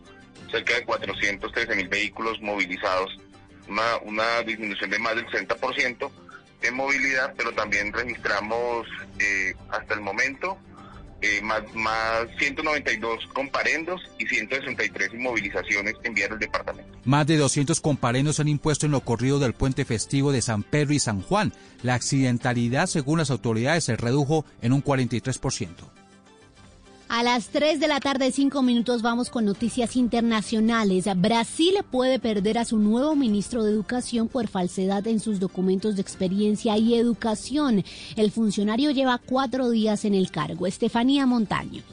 [0.51, 3.11] cerca de 413.000 vehículos movilizados
[3.69, 6.11] una, disminución de más del 60%
[6.63, 8.87] en movilidad, pero también registramos
[9.19, 10.59] eh, hasta el momento
[11.21, 16.99] eh, más, más 192 comparendos y 163 inmovilizaciones en vías departamento.
[17.05, 20.93] Más de 200 comparendos han impuesto en lo corrido del puente festivo de San Pedro
[20.93, 21.55] y San Juan.
[21.83, 25.69] La accidentalidad, según las autoridades, se redujo en un 43%.
[27.17, 31.05] A las 3 de la tarde, 5 minutos, vamos con noticias internacionales.
[31.15, 36.03] Brasil puede perder a su nuevo ministro de Educación por falsedad en sus documentos de
[36.03, 37.85] experiencia y educación.
[38.17, 40.67] El funcionario lleva cuatro días en el cargo.
[40.67, 41.85] Estefanía Montaño.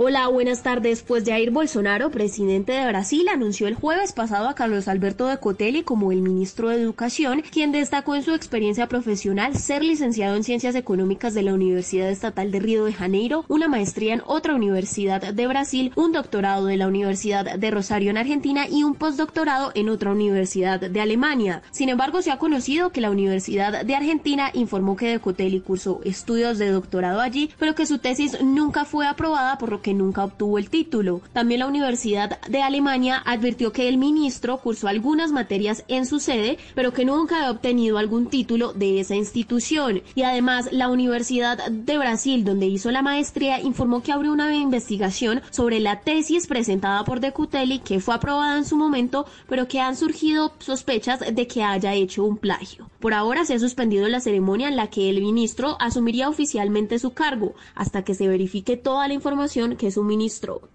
[0.00, 1.02] Hola, buenas tardes.
[1.02, 5.82] Pues Jair Bolsonaro, presidente de Brasil, anunció el jueves pasado a Carlos Alberto de Cotelli
[5.82, 10.76] como el ministro de Educación, quien destacó en su experiencia profesional ser licenciado en Ciencias
[10.76, 15.46] Económicas de la Universidad Estatal de Río de Janeiro, una maestría en otra universidad de
[15.48, 20.12] Brasil, un doctorado de la Universidad de Rosario en Argentina y un postdoctorado en otra
[20.12, 21.62] universidad de Alemania.
[21.72, 26.00] Sin embargo, se ha conocido que la Universidad de Argentina informó que de Cotelli cursó
[26.04, 30.24] estudios de doctorado allí, pero que su tesis nunca fue aprobada, por lo que nunca
[30.24, 31.20] obtuvo el título.
[31.32, 36.58] También la Universidad de Alemania advirtió que el ministro cursó algunas materias en su sede,
[36.74, 40.02] pero que nunca ha obtenido algún título de esa institución.
[40.14, 45.42] Y además, la Universidad de Brasil, donde hizo la maestría, informó que abrió una investigación
[45.50, 49.80] sobre la tesis presentada por De Cutelli, que fue aprobada en su momento, pero que
[49.80, 52.90] han surgido sospechas de que haya hecho un plagio.
[53.00, 57.12] Por ahora se ha suspendido la ceremonia en la que el ministro asumiría oficialmente su
[57.12, 60.68] cargo, hasta que se verifique toda la información que suministró.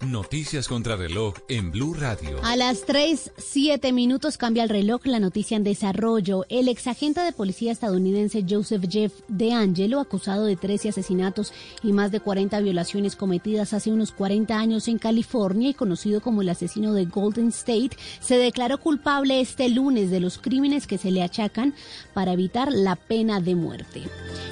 [0.00, 2.40] Noticias contra reloj en Blue Radio.
[2.42, 6.46] A las 3, 7 minutos cambia el reloj, la noticia en desarrollo.
[6.48, 11.52] El exagente de policía estadounidense Joseph Jeff DeAngelo, acusado de 13 asesinatos
[11.82, 16.40] y más de 40 violaciones cometidas hace unos 40 años en California y conocido como
[16.40, 21.10] el asesino de Golden State, se declaró culpable este lunes de los crímenes que se
[21.10, 21.74] le achacan
[22.14, 24.02] para evitar la pena de muerte.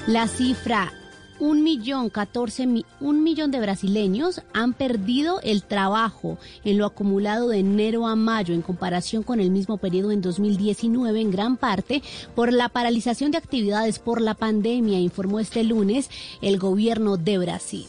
[0.07, 0.93] La cifra
[1.41, 7.49] un millón, 14, mi- un millón de brasileños han perdido el trabajo en lo acumulado
[7.49, 12.03] de enero a mayo en comparación con el mismo periodo en 2019 en gran parte
[12.35, 16.11] por la paralización de actividades por la pandemia, informó este lunes
[16.43, 17.87] el gobierno de Brasil.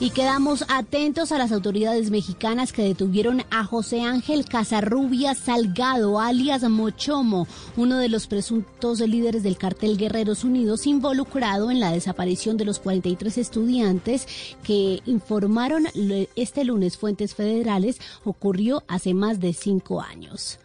[0.00, 6.62] Y quedamos atentos a las autoridades mexicanas que detuvieron a José Ángel Casarrubia Salgado, alias
[6.62, 12.64] Mochomo, uno de los presuntos líderes del cartel Guerreros Unidos, involucrado en la desaparición de
[12.64, 14.28] los 43 estudiantes
[14.62, 15.88] que informaron
[16.36, 20.60] este lunes fuentes federales ocurrió hace más de cinco años.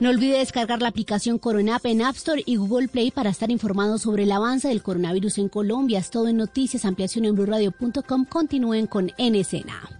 [0.00, 3.98] No olvide descargar la aplicación Corona en App Store y Google Play para estar informado
[3.98, 5.98] sobre el avance del coronavirus en Colombia.
[5.98, 8.24] Es todo en noticias, ampliación en blurradio.com.
[8.24, 9.99] Continúen con En.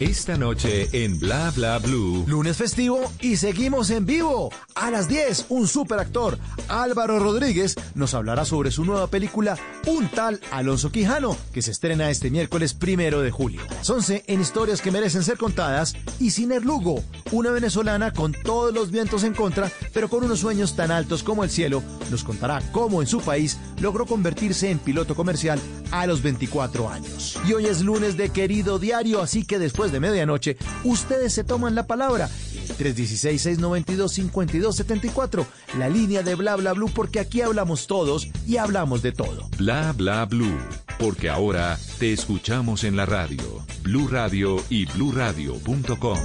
[0.00, 2.24] Esta noche en Bla Bla Blue.
[2.26, 4.50] Lunes festivo y seguimos en vivo.
[4.74, 6.38] A las 10, un superactor,
[6.68, 12.08] Álvaro Rodríguez, nos hablará sobre su nueva película Un tal Alonso Quijano, que se estrena
[12.08, 13.60] este miércoles primero de julio.
[13.68, 18.32] A las 11, en historias que merecen ser contadas, y Ciner Lugo, una venezolana con
[18.32, 22.24] todos los vientos en contra, pero con unos sueños tan altos como el cielo, nos
[22.24, 25.60] contará cómo en su país logró convertirse en piloto comercial
[25.90, 27.38] a los 24 años.
[27.46, 31.76] Y hoy es lunes de querido diario, así que después de medianoche, ustedes se toman
[31.76, 32.28] la palabra.
[32.68, 35.46] El 316-692-5274,
[35.78, 39.48] la línea de bla bla blue, porque aquí hablamos todos y hablamos de todo.
[39.58, 40.58] Bla Bla Blue.
[40.98, 43.64] Porque ahora te escuchamos en la radio.
[43.82, 46.18] Blue Radio y bluradio.com.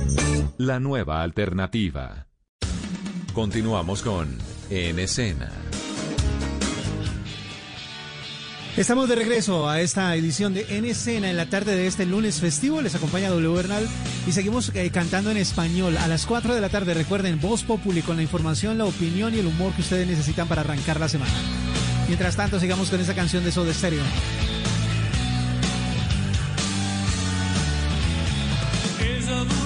[0.58, 2.28] La nueva alternativa.
[3.34, 4.38] Continuamos con
[4.70, 5.65] En Escena.
[8.78, 12.42] Estamos de regreso a esta edición de En Escena en la tarde de este lunes
[12.42, 12.82] festivo.
[12.82, 13.88] Les acompaña W Bernal
[14.28, 15.96] y seguimos eh, cantando en español.
[15.96, 19.40] A las 4 de la tarde, recuerden, Voz Populi con la información, la opinión y
[19.40, 21.32] el humor que ustedes necesitan para arrancar la semana.
[22.08, 24.04] Mientras tanto, sigamos con esa canción de Soda Stereo.
[29.00, 29.66] Ella durmió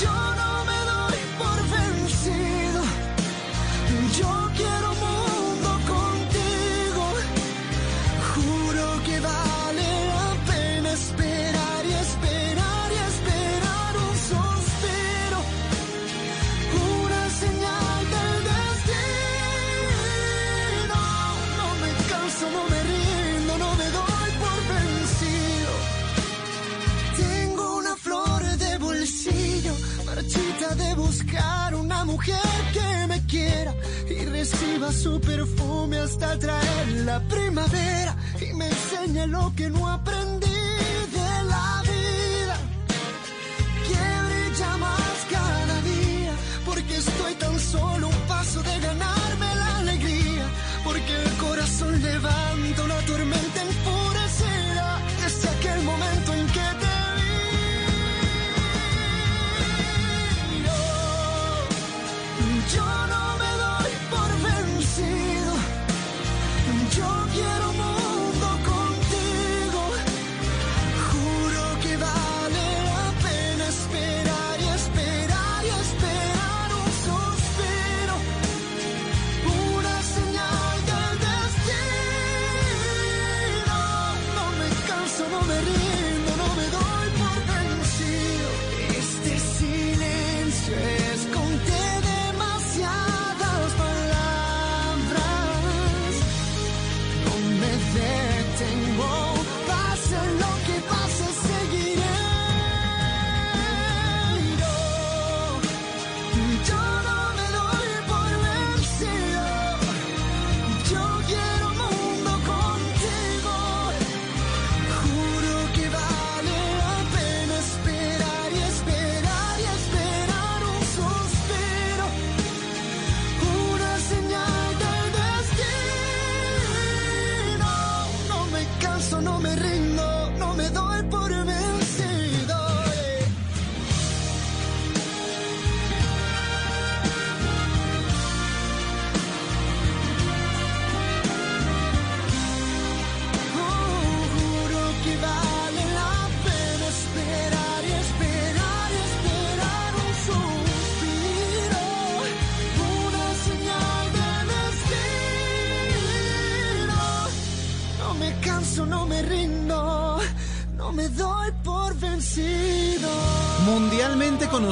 [0.00, 2.82] Yo no me doy por vencido,
[32.20, 32.36] mujer
[32.74, 33.74] que me quiera
[34.10, 39.99] y reciba su perfume hasta traer la primavera y me enseñe lo que no aprendí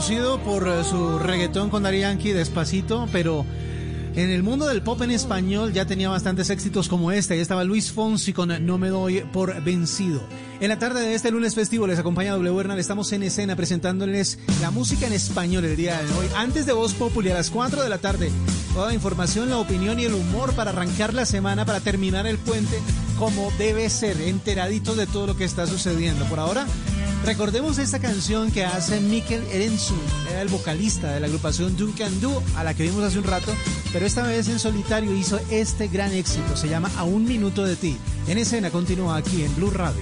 [0.08, 3.44] conocido por eh, su reggaetón con Daddy Yankee despacito, pero
[4.14, 7.34] en el mundo del pop en español ya tenía bastantes éxitos como este.
[7.34, 10.22] Ahí estaba Luis Fonsi con No me doy por vencido.
[10.60, 12.78] En la tarde de este lunes festivo les acompaña W Bernal.
[12.78, 16.26] Estamos en escena presentándoles la música en español el día de hoy.
[16.36, 18.30] Antes de Voz Populi a las 4 de la tarde.
[18.72, 22.38] Toda la información, la opinión y el humor para arrancar la semana, para terminar el
[22.38, 22.78] puente
[23.18, 26.24] como debe ser, enteraditos de todo lo que está sucediendo.
[26.26, 26.66] Por ahora,
[27.28, 29.94] recordemos esta canción que hace Mikel Erenzu,
[30.30, 33.52] era el vocalista de la agrupación Duncan Do, a la que vimos hace un rato,
[33.92, 37.76] pero esta vez en solitario hizo este gran éxito, se llama A un minuto de
[37.76, 37.98] ti.
[38.28, 40.00] En escena continúa aquí en Blue Radio.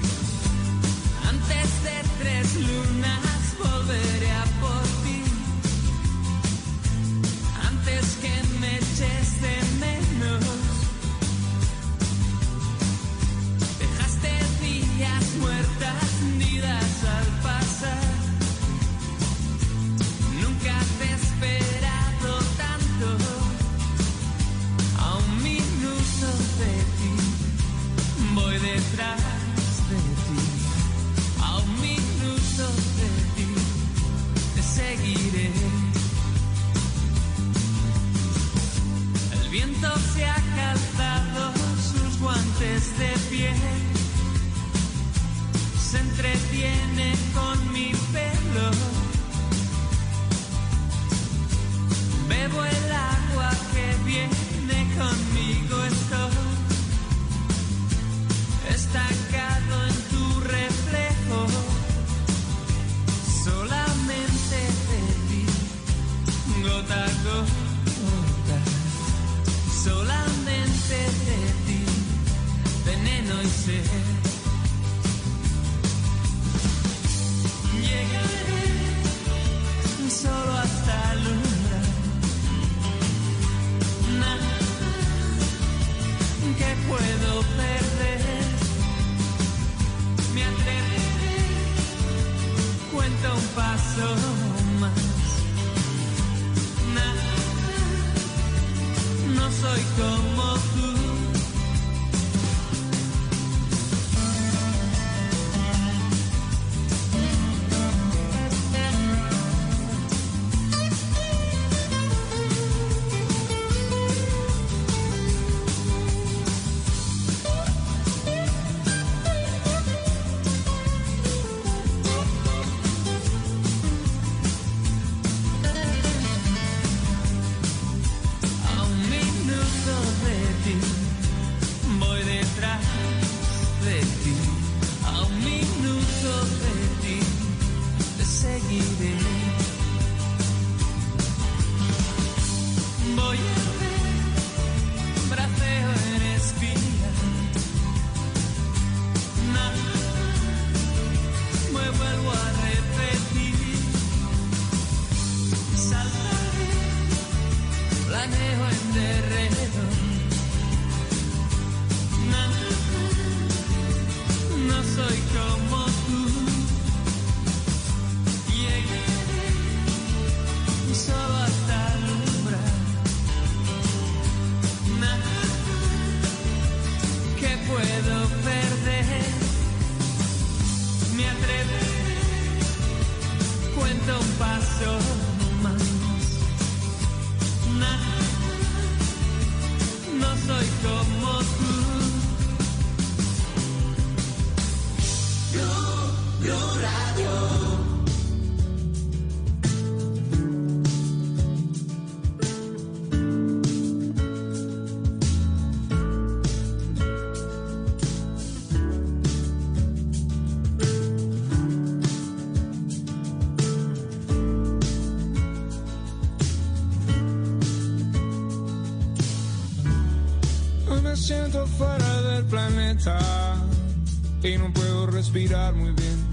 [224.48, 226.24] Y no puedo respirar muy bien.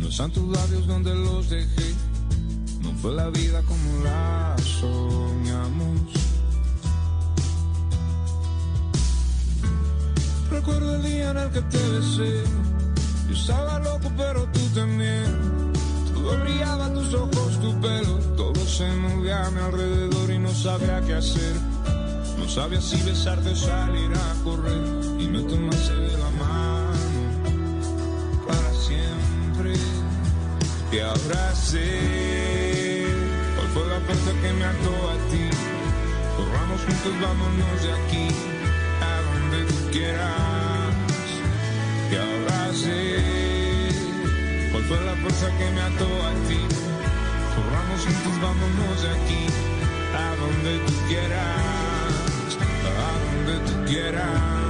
[0.00, 1.94] No están tus labios donde los dejé.
[2.82, 6.00] No fue la vida como la soñamos.
[10.50, 12.42] Recuerdo el día en el que te besé.
[13.28, 15.72] Yo estaba loco, pero tú también.
[16.14, 18.18] Todo brillaba, tus ojos, tu pelo.
[18.36, 21.54] Todo se movía a mi alrededor y no sabía qué hacer.
[22.38, 24.82] No sabía si besarte o salir a correr
[25.18, 26.35] y me tomaste de la mano
[31.66, 33.06] Sé
[33.56, 35.50] cuál fue la fuerza que me ató a ti.
[36.36, 38.28] Corramos juntos, vámonos de aquí
[39.02, 40.94] a donde tú quieras.
[42.12, 43.00] Ahora sé
[44.70, 46.60] cuál fue la fuerza que me ató a ti.
[47.56, 49.46] Corramos juntos, vámonos de aquí
[50.14, 52.50] a donde tú quieras,
[52.94, 54.65] a donde tú quieras.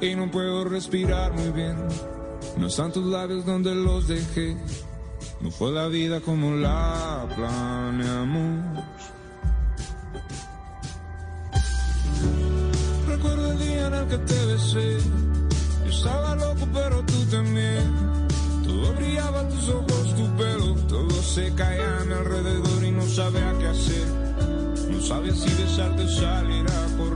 [0.00, 1.76] Y no puedo respirar muy bien.
[2.56, 4.56] No están tus labios donde los dejé.
[5.40, 8.82] No fue la vida como la planeamos.
[13.06, 14.98] Recuerdo el día en el que te besé.
[15.84, 17.92] Yo estaba loco, pero tú también.
[18.64, 20.74] Todo brillaba, tus ojos, tu pelo.
[20.88, 24.06] Todo se caía a mi alrededor y no sabía qué hacer.
[24.90, 27.15] No sabía si besarte o salir a correr.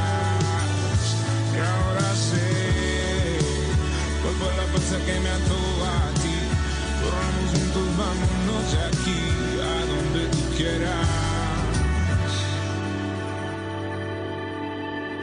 [4.71, 6.37] Fuerza que me ató a ti.
[7.03, 9.19] Corramos juntos, vámonos de aquí
[9.61, 11.07] a donde tú quieras.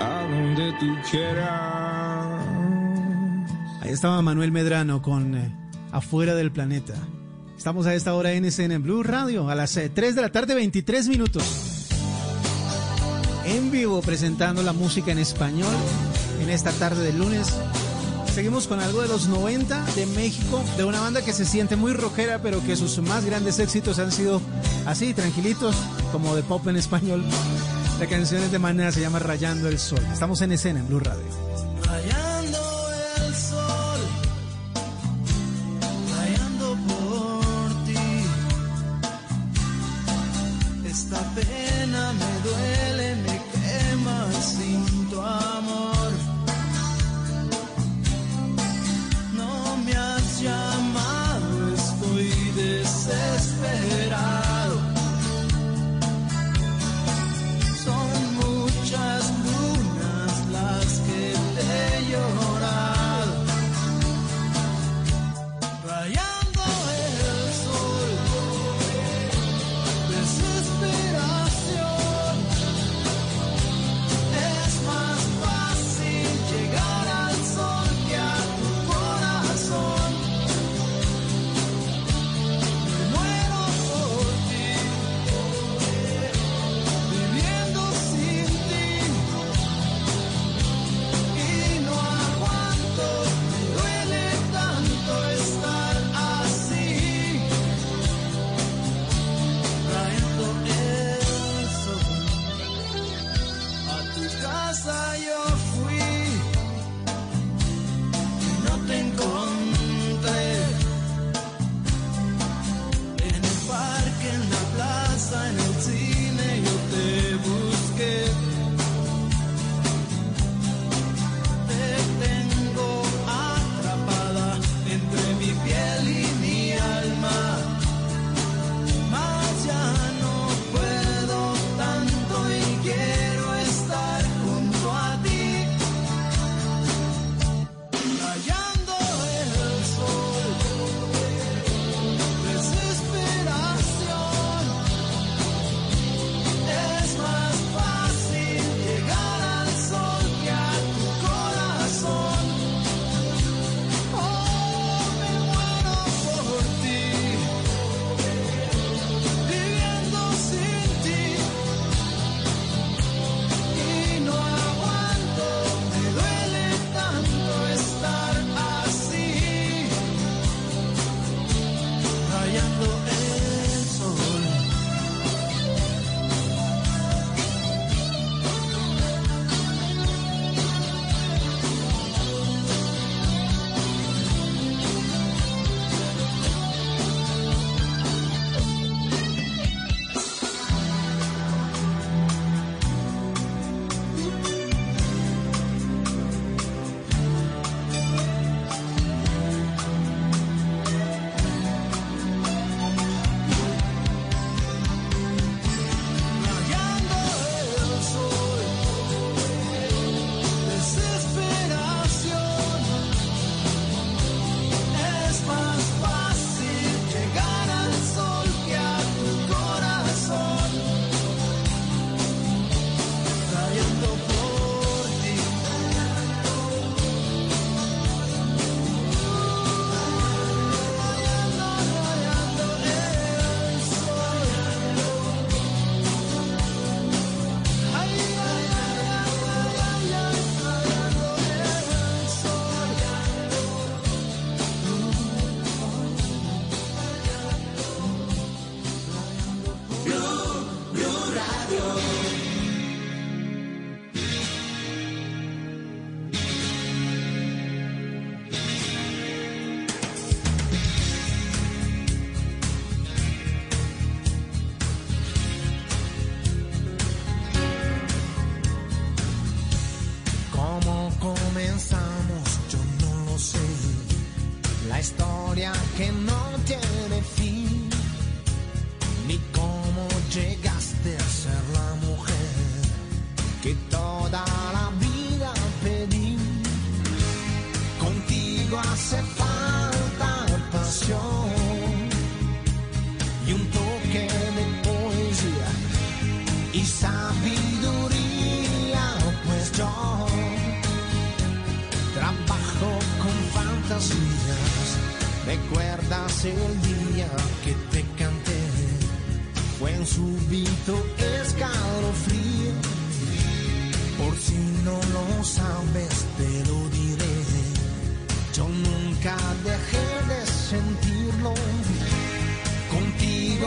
[0.01, 2.47] A donde tú quieras.
[3.81, 5.55] Ahí estaba Manuel Medrano con eh,
[5.93, 6.95] Afuera del Planeta.
[7.57, 10.55] Estamos a esta hora en en Blue Radio a las eh, 3 de la tarde,
[10.55, 11.89] 23 minutos.
[13.45, 15.75] En vivo presentando la música en español
[16.41, 17.55] en esta tarde del lunes.
[18.39, 21.93] Seguimos con algo de los 90 de México, de una banda que se siente muy
[21.93, 24.41] rockera, pero que sus más grandes éxitos han sido
[24.87, 25.75] así, tranquilitos,
[26.13, 27.25] como de pop en español.
[27.99, 29.99] La canción es de manera se llama Rayando el Sol.
[30.13, 31.48] Estamos en escena en Blue Radio.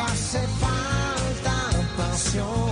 [0.06, 2.70] hace falta pasión.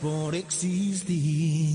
[0.00, 1.69] por existir.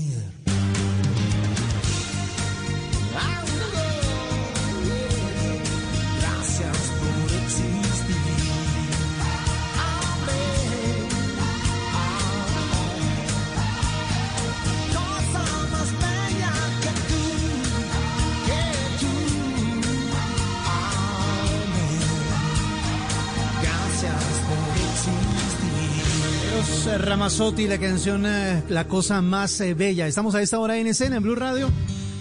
[27.06, 30.08] Ramazotti, la canción eh, La cosa más eh, bella.
[30.08, 31.70] Estamos a esta hora en escena en Blue Radio.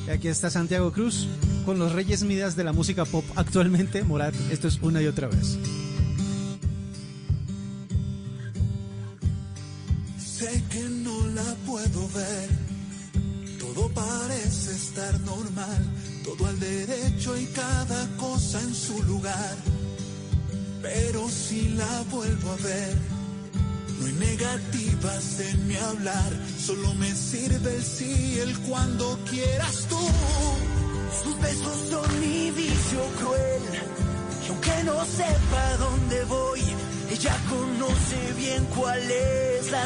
[0.08, 1.28] Y aquí está Santiago Cruz
[1.66, 4.04] con los Reyes Midas de la música pop actualmente.
[4.04, 5.58] Morat, esto es una y otra vez.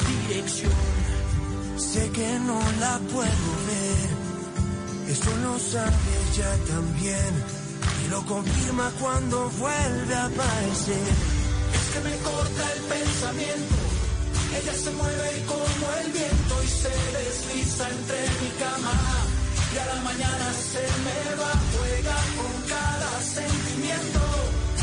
[0.10, 0.72] dirección.
[1.78, 4.10] Sé que no la puedo ver,
[5.14, 7.34] eso lo sabe ya también.
[8.06, 11.10] Y lo confirma cuando vuelve a aparecer.
[11.78, 13.76] Es que me corta el pensamiento,
[14.58, 18.94] ella se mueve como el viento y se desliza entre mi cama.
[19.74, 24.22] Y a la mañana se me va, juega con cada sentimiento,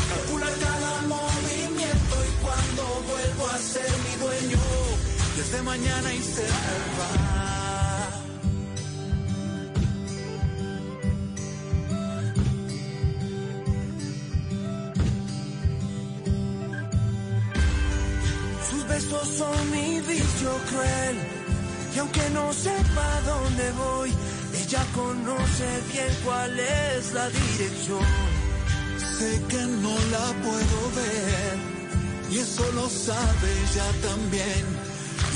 [0.09, 3.91] calcula cada movimiento y cuando vuelvo a ser
[5.37, 7.37] desde mañana y se va.
[18.69, 21.17] Sus besos son mi vicio cruel.
[21.95, 24.13] Y aunque no sepa dónde voy,
[24.61, 28.05] ella conoce bien cuál es la dirección.
[29.17, 31.57] Sé que no la puedo ver.
[32.31, 34.86] Y eso lo sabe ella también.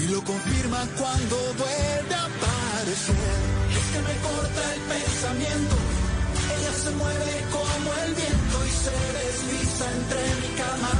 [0.02, 3.40] Y lo confirma cuando vuelve a aparecer.
[3.78, 5.76] Es que me corta el pensamiento.
[6.53, 10.94] Ella se mueve como el viento y se desliza entre mi cama.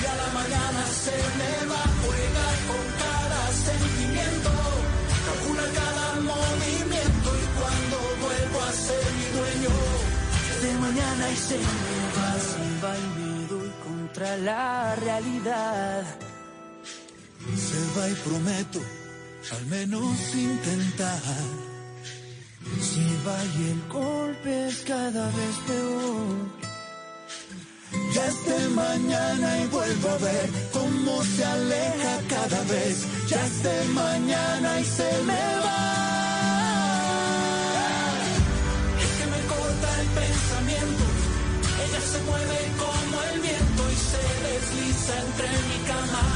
[0.00, 4.50] Y a la mañana se me va a jugar con cada sentimiento.
[5.26, 9.74] Calcula cada movimiento y cuando vuelvo a ser mi dueño.
[10.62, 12.30] De mañana y se me va.
[12.48, 16.31] Se va y me doy contra la realidad.
[17.56, 18.80] Se va y prometo
[19.50, 21.20] al menos intentar.
[22.80, 26.72] Se va y el golpe es cada vez peor.
[28.14, 33.06] Ya es mañana y vuelvo a ver cómo se aleja cada vez.
[33.28, 35.82] Ya es mañana y se me va.
[39.02, 41.04] Es que me corta el pensamiento.
[41.84, 46.31] Ella se mueve como el viento y se desliza entre mi cama.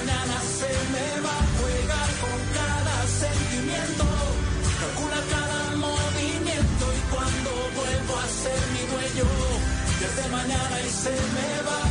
[0.00, 4.04] Mañana se me va a jugar con cada sentimiento.
[4.80, 9.28] Calcula cada movimiento y cuando vuelvo a ser mi dueño
[10.00, 11.89] desde mañana y se me va.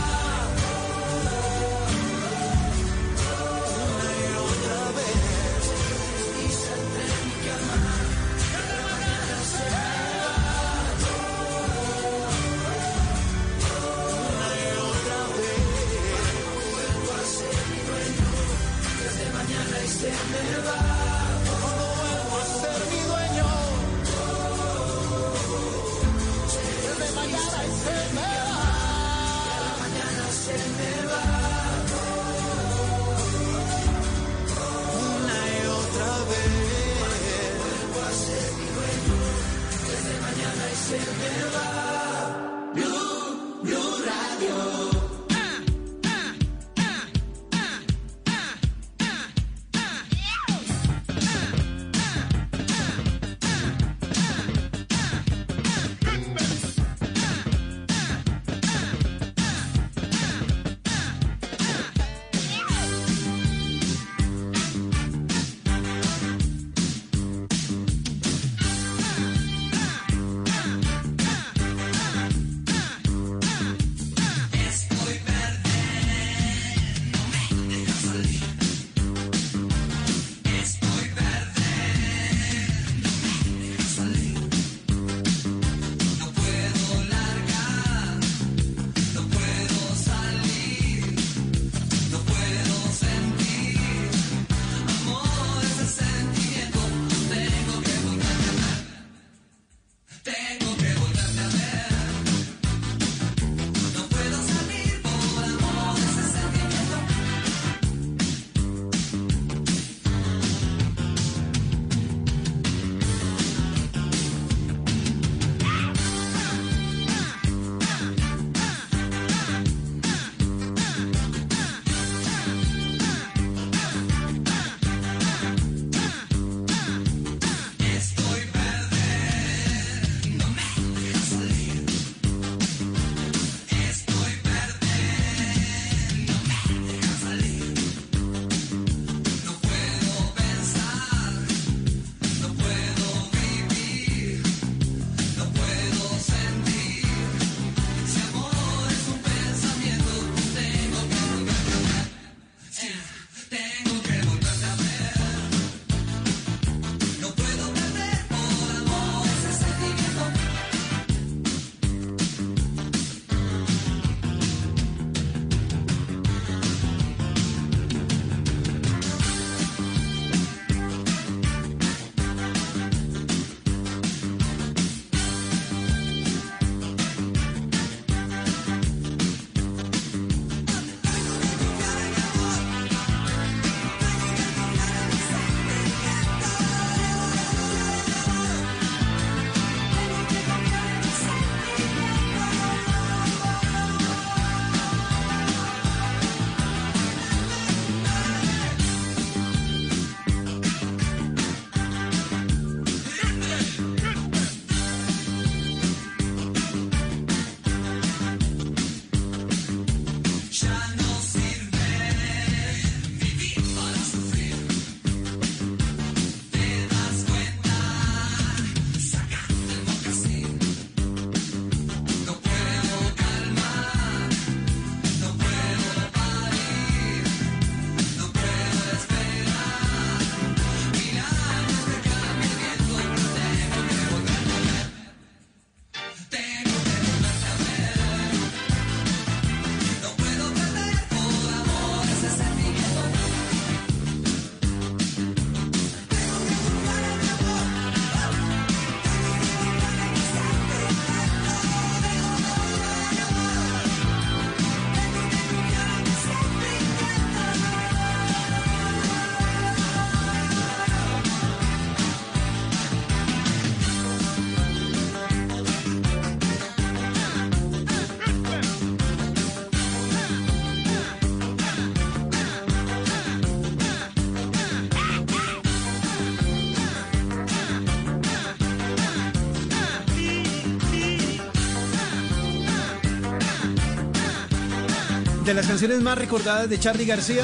[285.50, 287.44] de las canciones más recordadas de Charlie García.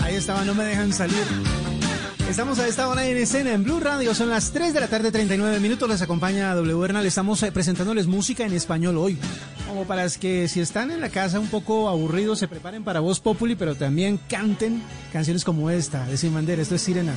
[0.00, 1.24] Ahí estaba, no me dejan salir.
[2.30, 5.10] Estamos a esta hora en escena en Blue Radio, son las 3 de la tarde
[5.10, 9.18] 39 minutos, les acompaña W Bernal, estamos eh, presentándoles música en español hoy,
[9.66, 13.00] como para las que si están en la casa un poco aburridos se preparen para
[13.00, 14.80] Voz Populi, pero también canten
[15.12, 17.14] canciones como esta de Sin Bandera, esto es Sirena.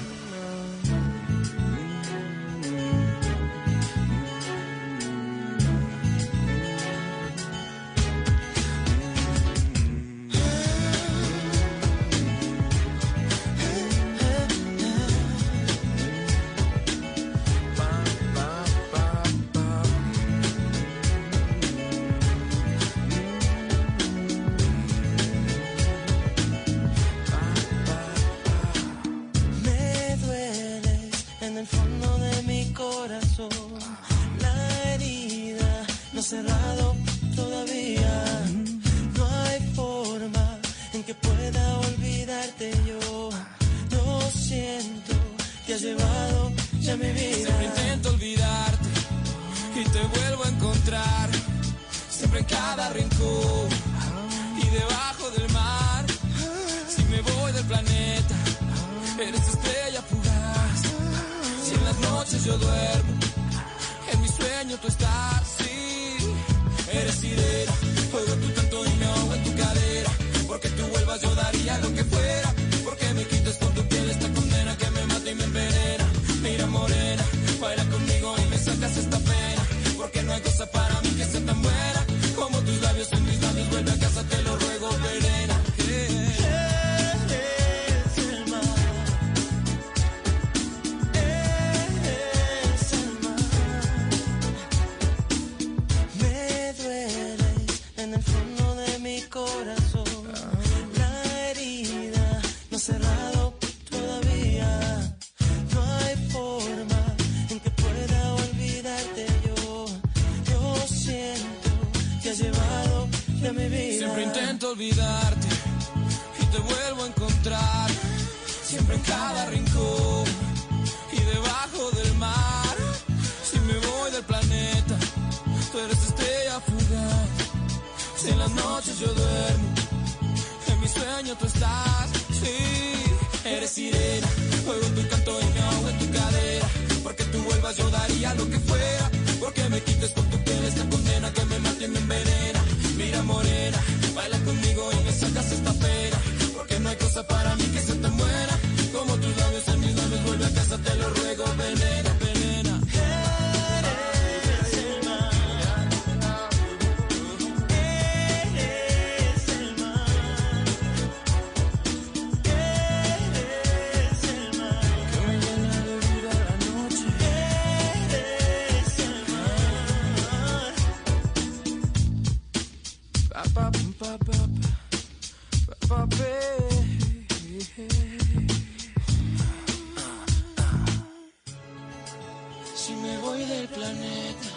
[182.76, 184.50] Si me voy del planeta,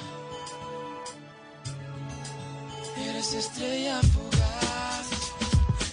[3.09, 5.06] eres estrella fugaz,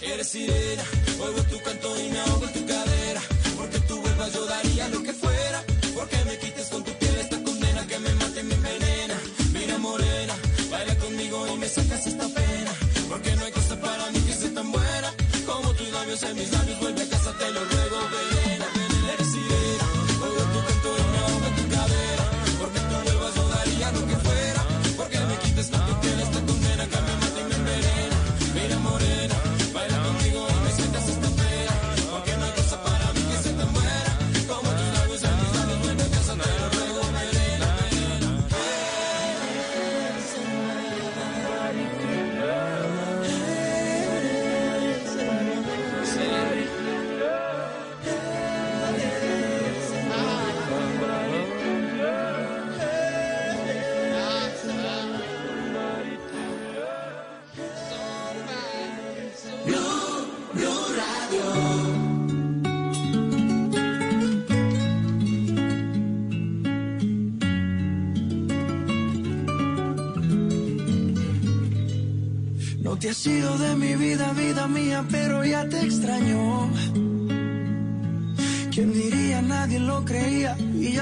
[0.02, 0.82] eres sirena,
[1.22, 2.39] oigo tu canto y me.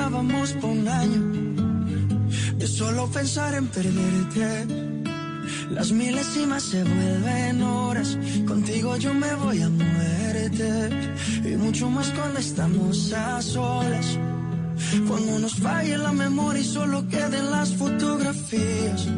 [0.08, 1.20] llevábamos por un año.
[2.56, 4.66] De solo pensar en perderte.
[5.70, 10.88] Las milésimas se vuelven horas, contigo yo me voy a muerte.
[11.44, 14.18] Y mucho más cuando estamos a solas.
[15.06, 19.08] Cuando nos falle la memoria y solo queden las fotografías.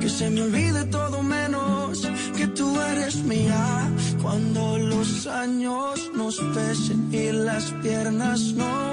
[0.00, 3.90] Que se me olvide todo menos que tú eres mía.
[4.22, 8.91] Cuando los años nos pesen y las piernas no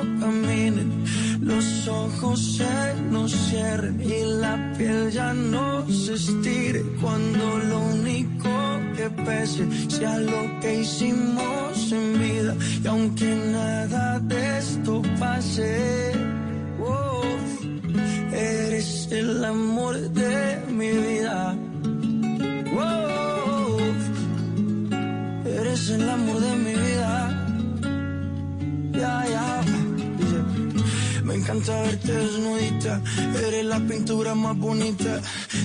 [1.42, 6.84] los ojos se nos cierren y la piel ya no se estire.
[7.02, 8.50] Cuando lo único
[8.96, 12.56] que pese sea lo que hicimos en vida.
[12.84, 16.19] Y aunque nada de esto pase,
[33.46, 35.22] Eres la pintura más bonita.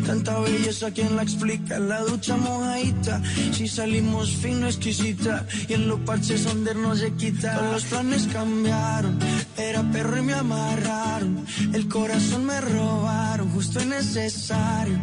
[0.07, 1.79] Tanta belleza, ¿quién la explica?
[1.79, 3.23] La ducha mojadita.
[3.53, 5.47] Si salimos fino, exquisita.
[5.69, 7.71] Y en los parches donde no se quita.
[7.73, 9.19] Los planes cambiaron.
[9.57, 11.45] Era perro y me amarraron.
[11.73, 13.51] El corazón me robaron.
[13.51, 15.01] Justo y necesario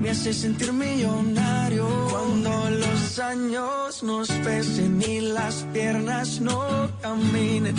[0.00, 1.86] me hace sentir millonario.
[2.10, 7.74] Cuando los años nos pesen y las piernas no caminen,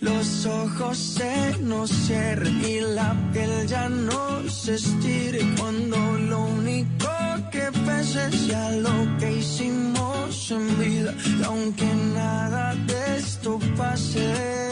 [0.00, 5.40] los ojos se nos cierren y la piel ya no se estire.
[5.58, 7.08] Cuando lo único
[7.50, 14.70] que pese sea lo que hicimos en vida, y aunque nada de esto pase,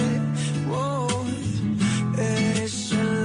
[0.70, 1.08] oh,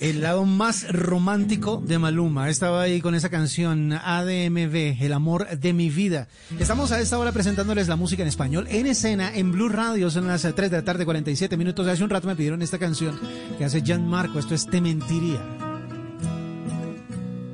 [0.00, 2.48] El lado más romántico de Maluma.
[2.48, 6.28] Estaba ahí con esa canción ADMV, El amor de mi vida.
[6.58, 10.08] Estamos a esta hora presentándoles la música en español en escena en Blue Radio.
[10.10, 11.86] Son las 3 de la tarde, 47 minutos.
[11.88, 13.18] Hace un rato me pidieron esta canción
[13.58, 14.38] que hace Jan Marco.
[14.38, 15.42] Esto es Te mentiría.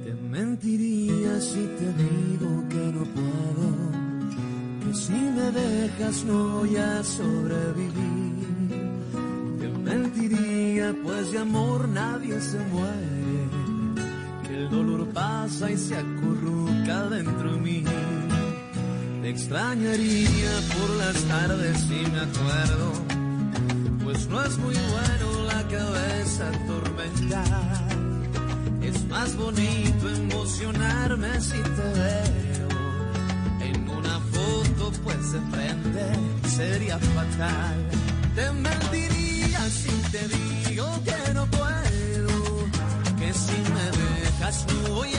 [0.04, 3.90] Te mentiría si te digo que no puedo,
[4.84, 8.43] que si me dejas no voy a sobrevivir.
[11.32, 13.48] De amor nadie se muere,
[14.50, 17.84] el dolor pasa y se acurruca dentro de mí.
[19.20, 22.92] Te extrañaría por las tardes si me acuerdo,
[24.04, 27.88] pues no es muy bueno la cabeza atormentar.
[28.80, 32.68] Es más bonito emocionarme si te veo
[33.60, 37.88] en una foto, pues de frente sería fatal.
[38.36, 39.23] Te mentiría
[39.70, 42.66] si te digo que no puedo,
[43.18, 45.13] que si me dejas no voy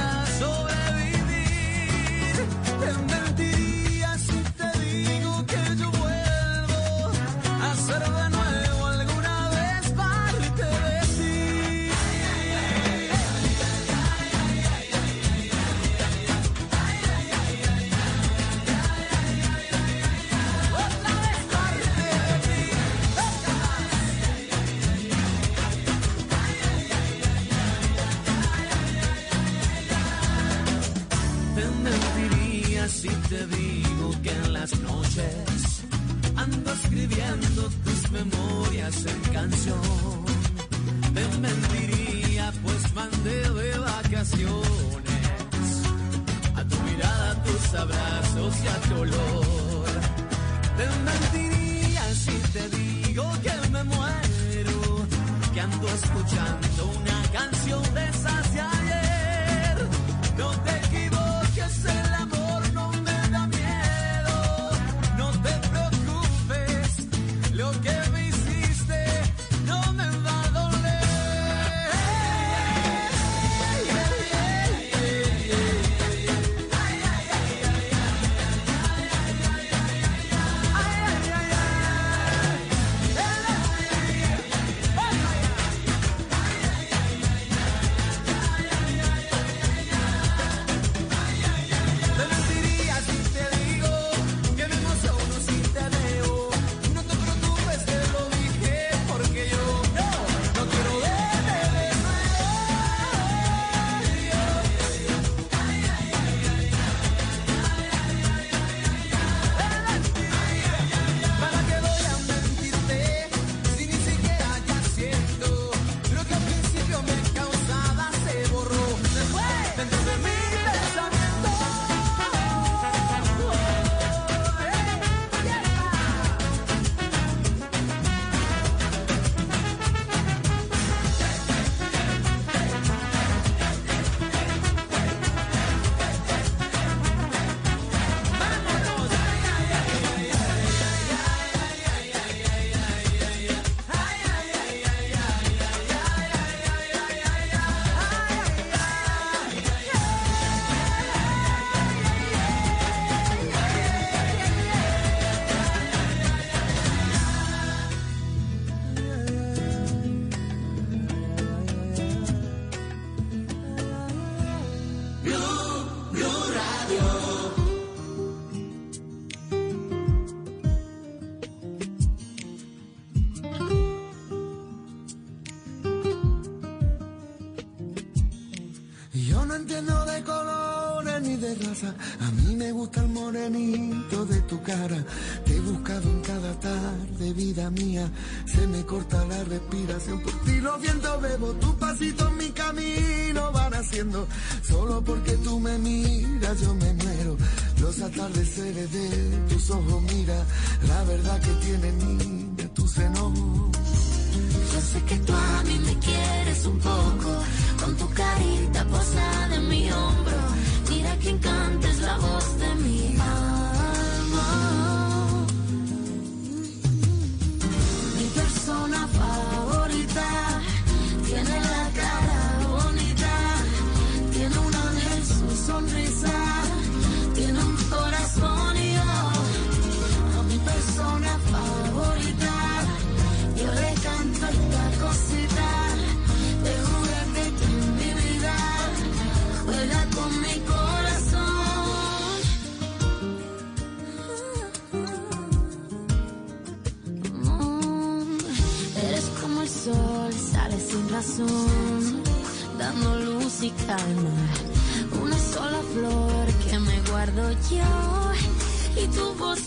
[255.23, 259.01] Una sola flor que me guardo yo.
[259.01, 259.59] Y tu voz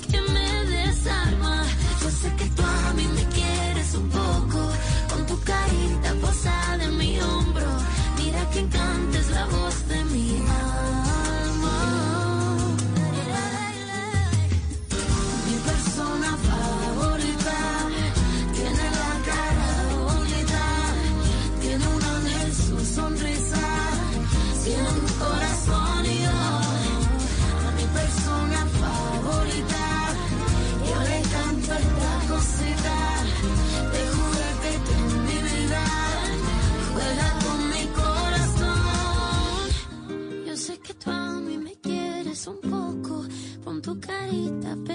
[44.28, 44.87] con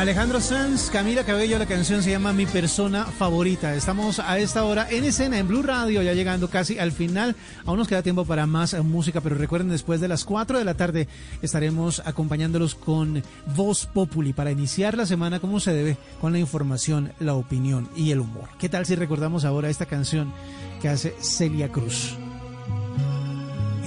[0.00, 3.74] Alejandro Sanz, Camila Cabello, la canción se llama Mi persona favorita.
[3.74, 7.36] Estamos a esta hora en escena en Blue Radio, ya llegando casi al final.
[7.66, 10.72] Aún nos queda tiempo para más música, pero recuerden, después de las 4 de la
[10.72, 11.06] tarde
[11.42, 13.22] estaremos acompañándolos con
[13.54, 18.10] Voz Populi para iniciar la semana como se debe, con la información, la opinión y
[18.10, 18.48] el humor.
[18.58, 20.32] ¿Qué tal si recordamos ahora esta canción
[20.80, 22.16] que hace Celia Cruz?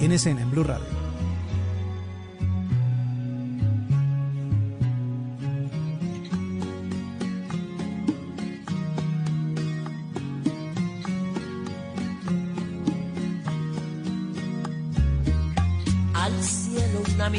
[0.00, 1.03] En escena en Blue Radio.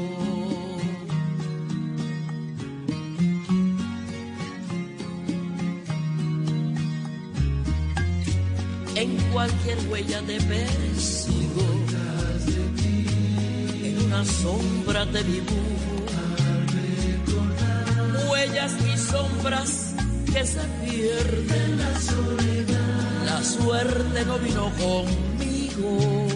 [8.97, 11.63] En cualquier huella te persigo,
[13.83, 15.84] en una sombra te dibujo,
[18.65, 19.95] huellas y sombras
[20.33, 23.25] que se pierden la soledad.
[23.27, 26.27] La suerte no vino conmigo.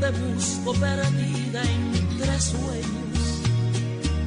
[0.00, 3.18] Te busco perdida entre sueños.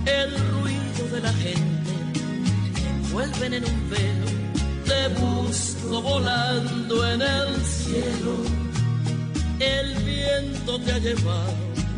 [0.05, 1.91] El ruido de la gente
[2.73, 4.27] me envuelven en un velo.
[4.85, 8.35] Te busco volando en el cielo.
[9.59, 11.55] El viento te ha llevado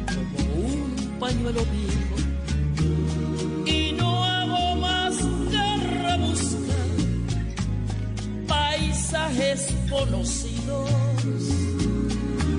[0.08, 1.83] como un pañuelo viejo.
[9.38, 9.74] Paisajes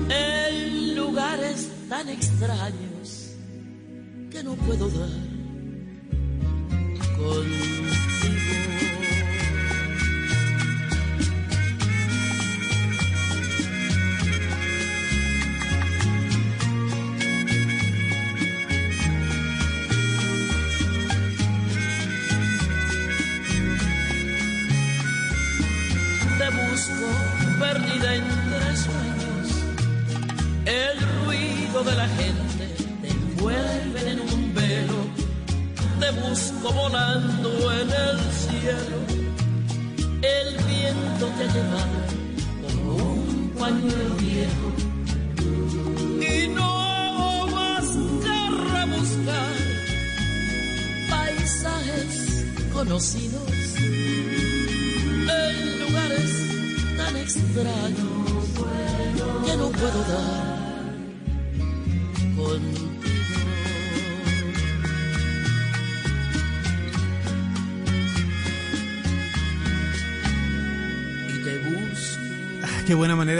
[0.09, 3.31] en lugares tan extraños
[4.31, 5.24] que no puedo dar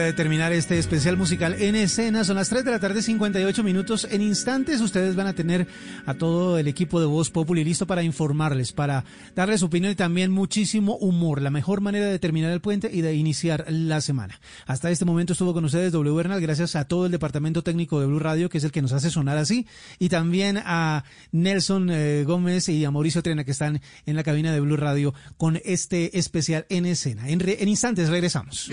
[0.06, 2.23] de terminar este especial musical en escena.
[2.23, 4.07] Son las 3 de la tarde, 58 minutos.
[4.10, 5.68] En instantes ustedes van a tener
[6.06, 9.03] a todo el equipo de Voz Populi listo para informarles, para
[9.36, 11.41] darles opinión y también muchísimo humor.
[11.41, 14.40] La mejor manera de terminar el puente y de iniciar la semana.
[14.65, 18.06] Hasta este momento estuvo con ustedes W Bernal, gracias a todo el departamento técnico de
[18.06, 19.65] Blue Radio, que es el que nos hace sonar así,
[19.99, 24.53] y también a Nelson eh, Gómez y a Mauricio Trena, que están en la cabina
[24.53, 27.27] de Blue Radio con este especial en escena.
[27.30, 28.69] En, re- en instantes regresamos.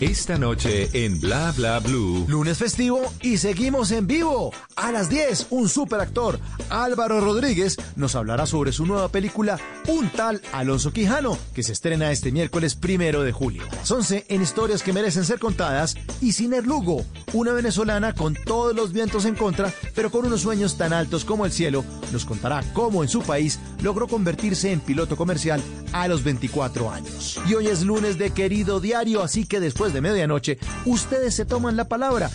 [0.00, 2.24] Esta noche en Bla Bla Blue.
[2.28, 4.52] Lunes festivo y seguimos en vivo.
[4.76, 6.38] A las 10, un superactor,
[6.70, 9.58] Álvaro Rodríguez, nos hablará sobre su nueva película
[9.88, 13.64] Un tal Alonso Quijano, que se estrena este miércoles primero de julio.
[13.72, 18.34] A las 11, en historias que merecen ser contadas, y Ciner Lugo, una venezolana con
[18.34, 22.24] todos los vientos en contra, pero con unos sueños tan altos como el cielo, nos
[22.24, 25.60] contará cómo en su país logró convertirse en piloto comercial
[25.92, 27.40] a los 24 años.
[27.48, 31.76] Y hoy es lunes de querido diario, así que después de medianoche, ustedes se toman
[31.76, 32.30] la palabra.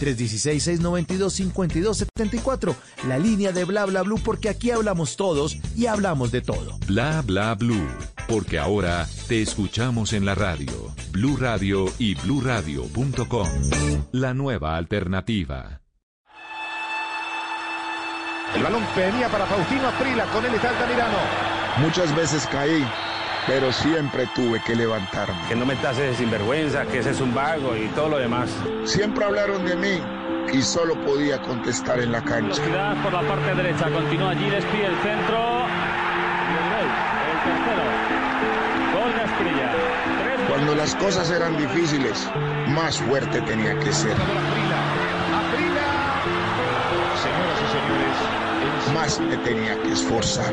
[0.00, 2.74] 316-692-5274,
[3.06, 6.78] la línea de bla bla blue, porque aquí hablamos todos y hablamos de todo.
[6.86, 7.88] Bla Bla Blue.
[8.28, 10.94] Porque ahora te escuchamos en la radio.
[11.12, 13.48] Blue Radio y bluradio.com.
[14.12, 15.80] La nueva alternativa.
[18.54, 21.18] El balón venía para Faustino Aprila, con él está Altamirano.
[21.78, 22.82] Muchas veces caí,
[23.48, 25.34] pero siempre tuve que levantarme.
[25.48, 28.50] Que no me tases de sinvergüenza, que ese es un vago y todo lo demás.
[28.84, 30.02] Siempre hablaron de mí
[30.52, 32.60] y solo podía contestar en la cancha.
[32.60, 35.38] Velocidad por la parte derecha, continúa allí, despide el centro.
[36.44, 36.88] Y el gol,
[37.30, 37.84] el tercero.
[38.92, 39.72] Gol de Asprilla.
[40.22, 42.28] Tres Cuando las cosas eran difíciles,
[42.68, 44.16] más fuerte tenía que ser.
[47.22, 50.52] Señoras y señores, Más me tenía que esforzar.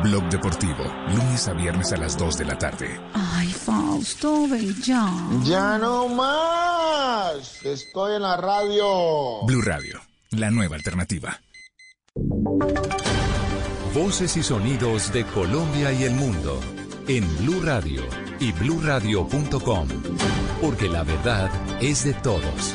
[0.00, 3.00] Blog Deportivo, lunes a viernes a las 2 de la tarde.
[3.14, 5.12] Ay, Fausto, ve ya.
[5.44, 7.64] Ya no más.
[7.64, 9.44] Estoy en la radio.
[9.46, 10.00] Blue Radio,
[10.30, 11.40] la nueva alternativa.
[13.94, 16.58] Voces y sonidos de Colombia y el mundo
[17.06, 18.02] en Blue Radio
[18.40, 19.88] y bluradio.com,
[20.60, 21.50] porque la verdad
[21.80, 22.74] es de todos.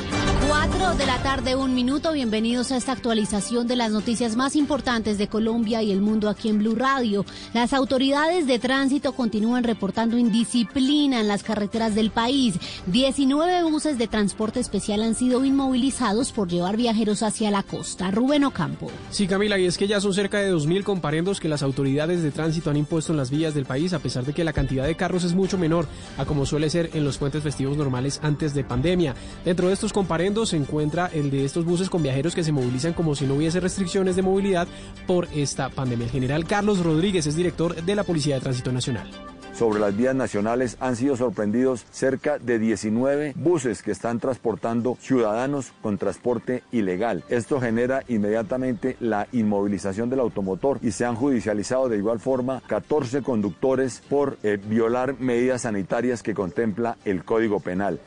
[0.60, 2.10] 4 de la tarde, un minuto.
[2.10, 6.48] Bienvenidos a esta actualización de las noticias más importantes de Colombia y el mundo aquí
[6.48, 7.24] en Blue Radio.
[7.54, 12.56] Las autoridades de tránsito continúan reportando indisciplina en las carreteras del país.
[12.86, 18.10] 19 buses de transporte especial han sido inmovilizados por llevar viajeros hacia la costa.
[18.10, 18.90] Rubén Ocampo.
[19.12, 22.32] Sí, Camila, y es que ya son cerca de 2.000 comparendos que las autoridades de
[22.32, 24.96] tránsito han impuesto en las vías del país, a pesar de que la cantidad de
[24.96, 25.86] carros es mucho menor
[26.16, 29.14] a como suele ser en los puentes festivos normales antes de pandemia.
[29.44, 32.92] Dentro de estos comparendos se encuentra el de estos buses con viajeros que se movilizan
[32.92, 34.68] como si no hubiese restricciones de movilidad
[35.06, 36.06] por esta pandemia.
[36.06, 39.10] El general Carlos Rodríguez es director de la Policía de Tránsito Nacional
[39.58, 45.72] sobre las vías nacionales han sido sorprendidos cerca de 19 buses que están transportando ciudadanos
[45.82, 47.24] con transporte ilegal.
[47.28, 53.22] Esto genera inmediatamente la inmovilización del automotor y se han judicializado de igual forma 14
[53.22, 57.98] conductores por eh, violar medidas sanitarias que contempla el Código Penal.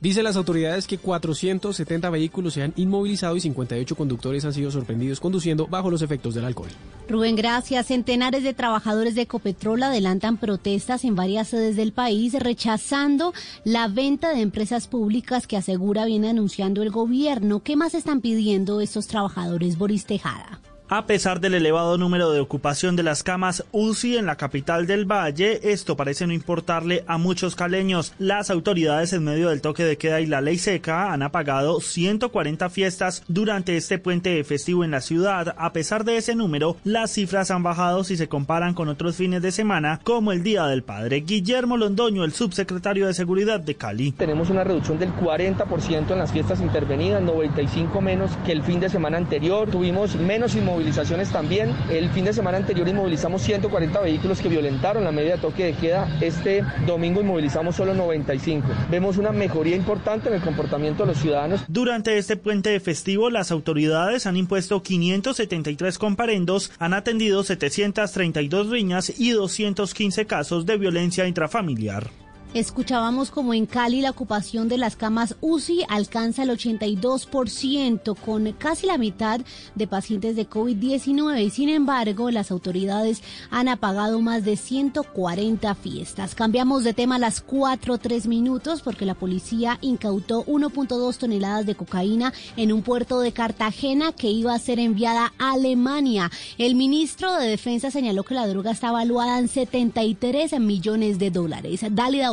[0.00, 5.20] Dice las autoridades que 470 vehículos se han inmovilizado y 58 conductores han sido sorprendidos
[5.20, 6.68] conduciendo bajo los efectos del alcohol.
[7.08, 7.86] Rubén, gracias.
[7.86, 13.32] Centenares de trabajadores de Ecopetrol adelantan protestas en varias sedes del país rechazando
[13.64, 17.60] la venta de empresas públicas que asegura viene anunciando el gobierno.
[17.62, 20.60] ¿Qué más están pidiendo estos trabajadores, Boris Tejada?
[20.88, 25.04] A pesar del elevado número de ocupación de las camas UCI en la capital del
[25.04, 28.14] Valle, esto parece no importarle a muchos caleños.
[28.20, 32.70] Las autoridades en medio del toque de queda y la ley seca han apagado 140
[32.70, 35.56] fiestas durante este puente festivo en la ciudad.
[35.58, 39.42] A pesar de ese número, las cifras han bajado si se comparan con otros fines
[39.42, 41.24] de semana, como el Día del Padre.
[41.26, 44.12] Guillermo Londoño, el subsecretario de Seguridad de Cali.
[44.12, 48.88] Tenemos una reducción del 40% en las fiestas intervenidas, 95 menos que el fin de
[48.88, 49.68] semana anterior.
[49.68, 51.74] Tuvimos menos inmovilización movilizaciones también.
[51.90, 55.72] El fin de semana anterior inmovilizamos 140 vehículos que violentaron la medida de toque de
[55.72, 56.06] queda.
[56.20, 58.68] Este domingo inmovilizamos solo 95.
[58.90, 61.64] Vemos una mejoría importante en el comportamiento de los ciudadanos.
[61.68, 69.30] Durante este puente festivo, las autoridades han impuesto 573 comparendos, han atendido 732 riñas y
[69.30, 72.10] 215 casos de violencia intrafamiliar.
[72.54, 78.86] Escuchábamos como en Cali la ocupación de las camas UCI alcanza el 82% con casi
[78.86, 79.40] la mitad
[79.74, 86.34] de pacientes de COVID-19 y sin embargo las autoridades han apagado más de 140 fiestas.
[86.34, 92.32] Cambiamos de tema las 4 3 minutos porque la policía incautó 1.2 toneladas de cocaína
[92.56, 96.30] en un puerto de Cartagena que iba a ser enviada a Alemania.
[96.56, 101.84] El ministro de Defensa señaló que la droga está valuada en 73 millones de dólares.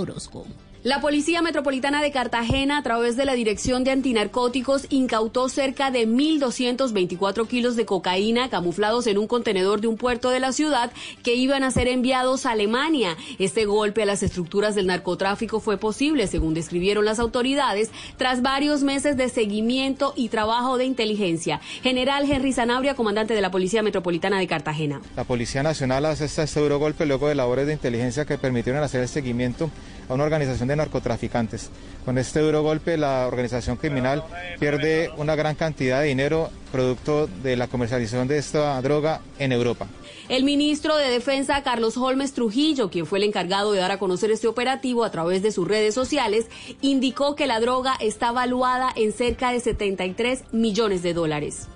[0.03, 0.72] Auto School.
[0.83, 6.05] La Policía Metropolitana de Cartagena, a través de la Dirección de Antinarcóticos, incautó cerca de
[6.05, 10.91] 1.224 kilos de cocaína camuflados en un contenedor de un puerto de la ciudad
[11.23, 13.15] que iban a ser enviados a Alemania.
[13.39, 18.83] Este golpe a las estructuras del narcotráfico fue posible, según describieron las autoridades, tras varios
[18.83, 21.61] meses de seguimiento y trabajo de inteligencia.
[21.81, 24.99] General Henry Zanabria, comandante de la Policía Metropolitana de Cartagena.
[25.15, 28.99] La Policía Nacional hace este duro golpe luego de labores de inteligencia que permitieron hacer
[28.99, 29.71] el seguimiento
[30.09, 31.69] a una organización de narcotraficantes.
[32.05, 34.23] Con este duro golpe, la organización criminal
[34.59, 39.87] pierde una gran cantidad de dinero producto de la comercialización de esta droga en Europa.
[40.29, 44.31] El ministro de Defensa, Carlos Holmes Trujillo, quien fue el encargado de dar a conocer
[44.31, 46.47] este operativo a través de sus redes sociales,
[46.81, 51.67] indicó que la droga está valuada en cerca de 73 millones de dólares.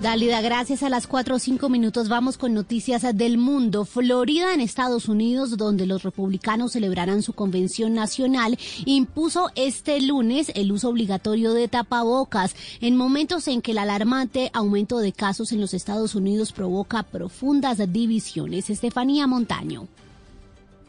[0.00, 3.84] Dálida, gracias a las 4 o 5 minutos vamos con noticias del mundo.
[3.84, 10.72] Florida en Estados Unidos, donde los republicanos celebrarán su convención nacional, impuso este lunes el
[10.72, 15.74] uso obligatorio de tapabocas en momentos en que el alarmante aumento de casos en los
[15.74, 18.70] Estados Unidos provoca profundas divisiones.
[18.70, 19.86] Estefanía Montaño.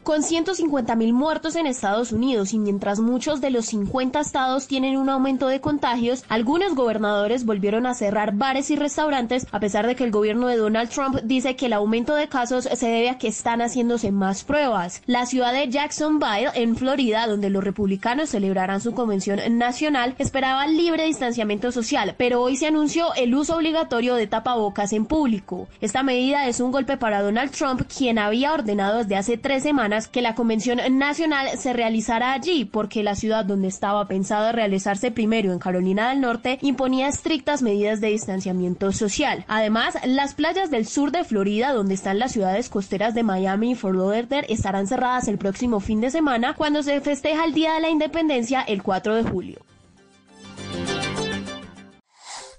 [0.02, 4.96] Con 150 mil muertos en Estados Unidos y mientras muchos de los 50 estados tienen
[4.96, 9.94] un aumento de contagios, algunos gobernadores volvieron a cerrar bares y restaurantes a pesar de
[9.94, 13.18] que el gobierno de Donald Trump dice que el aumento de casos se debe a
[13.18, 15.02] que están haciéndose más pruebas.
[15.06, 21.04] La ciudad de Jacksonville, en Florida, donde los republicanos celebrarán su convención nacional, esperaba libre
[21.04, 25.68] distanciamiento social, pero hoy se anunció el uso obligatorio de tapabocas en público.
[25.80, 29.91] Esta medida es un golpe para Donald Trump, quien había ordenado desde hace tres semanas
[30.08, 35.52] que la convención nacional se realizara allí, porque la ciudad donde estaba pensado realizarse primero
[35.52, 39.44] en Carolina del Norte imponía estrictas medidas de distanciamiento social.
[39.48, 43.74] Además, las playas del sur de Florida, donde están las ciudades costeras de Miami y
[43.74, 47.80] Fort Lauderdale, estarán cerradas el próximo fin de semana cuando se festeja el Día de
[47.80, 49.58] la Independencia el 4 de julio.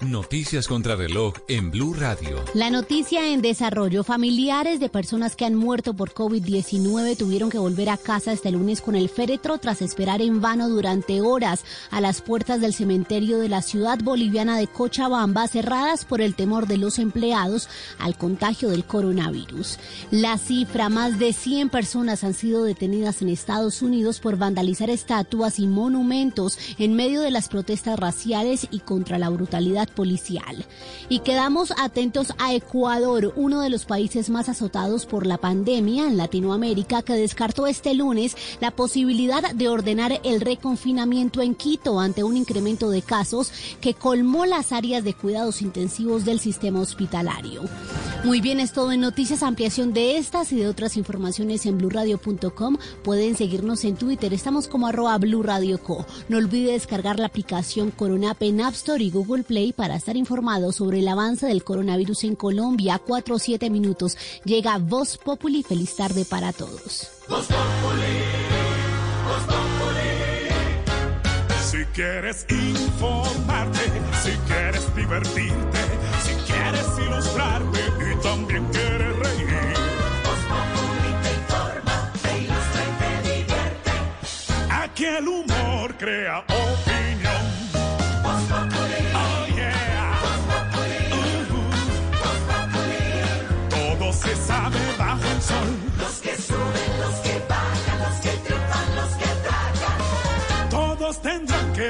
[0.06, 2.44] Noticias contra reloj en Blue Radio.
[2.54, 4.04] La noticia en desarrollo.
[4.04, 8.82] Familiares de personas que han muerto por COVID-19 tuvieron que volver a casa este lunes
[8.82, 13.48] con el féretro tras esperar en vano durante horas a las puertas del cementerio de
[13.48, 18.84] la ciudad boliviana de Cochabamba, cerradas por el temor de los empleados al contagio del
[18.84, 19.80] coronavirus.
[20.12, 25.60] La cifra, más de 100 personas han sido detenidas en Estados Unidos por vandalizar estatuas
[25.60, 30.66] y monumentos en medio de las protestas raciales y contra la brutalidad policial.
[31.10, 36.18] Y quedamos atentos a Ecuador, uno de los países más azotados por la pandemia en
[36.18, 42.38] Latinoamérica, que descartó este lunes la posibilidad de ordenar el reconfinamiento en Quito ante un
[42.38, 43.52] incremento de casos
[43.82, 47.64] que colmó las áreas de cuidados intensivos del sistema hospitalario.
[48.24, 52.78] Muy bien, es todo en noticias, ampliación de estas y de otras informaciones en blurradio.com.
[53.04, 56.06] Pueden seguirnos en Twitter, estamos como arroba Blue Radio Co.
[56.30, 60.72] No olvide descargar la aplicación Coronap en App Store y Google Play para estar informado
[60.72, 63.00] sobre el avance del coronavirus en Colombia.
[63.00, 64.18] 4 o 7 minutos.
[64.46, 65.64] Llega Voz Populi.
[65.64, 67.10] Feliz tarde para todos.
[71.72, 73.80] Si quieres informarte,
[74.22, 75.80] si quieres divertirte,
[76.24, 77.80] si quieres ilustrarte
[78.12, 79.74] y también quieres reír.
[80.24, 83.92] Voz Populi te informa, te ilustra y te divierte.
[84.70, 87.13] Aquí el humor crea opinión.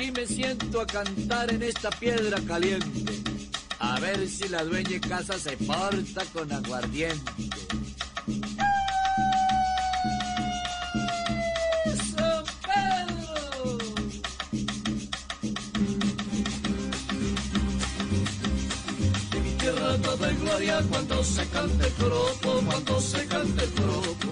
[0.00, 3.12] Aquí me siento a cantar en esta piedra caliente.
[3.80, 7.32] A ver si la dueña casa se porta con aguardiente.
[12.16, 13.78] ¡San Pedro!
[19.30, 23.70] De mi tierra toda en gloria cuando se cante el joropo, cuando se cante el
[23.78, 24.28] joropo.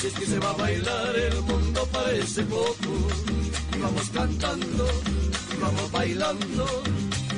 [0.00, 3.36] Si es que se va a bailar, el mundo parece poco.
[3.80, 4.86] Vamos cantando,
[5.60, 6.66] vamos bailando,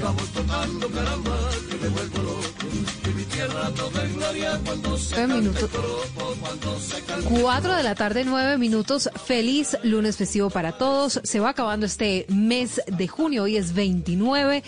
[0.02, 1.36] vamos tocando caramba,
[1.70, 2.66] que me vuelvo loco.
[3.04, 5.70] De mi tierra toda en gloria cuando se Nueve cante el minutos.
[5.70, 9.10] joropo, cuando se cante 4 de la tarde, 9 minutos.
[9.26, 11.20] Feliz lunes festivo para todos.
[11.24, 13.44] Se va acabando este mes de junio.
[13.44, 14.62] Hoy es 29.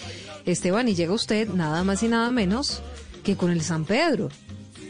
[0.46, 2.82] Esteban, y llega usted nada más y nada menos
[3.22, 4.28] que con el San Pedro.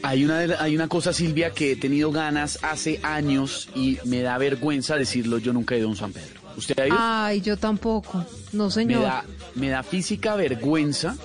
[0.03, 4.39] Hay una, hay una cosa, Silvia, que he tenido ganas hace años y me da
[4.39, 5.39] vergüenza decirlo.
[5.39, 6.40] Yo nunca he ido a un San Pedro.
[6.57, 6.97] ¿Usted ha ido?
[6.99, 8.25] Ay, yo tampoco.
[8.53, 9.03] No, me, señor.
[9.03, 9.25] da,
[9.55, 11.17] me da física vergüenza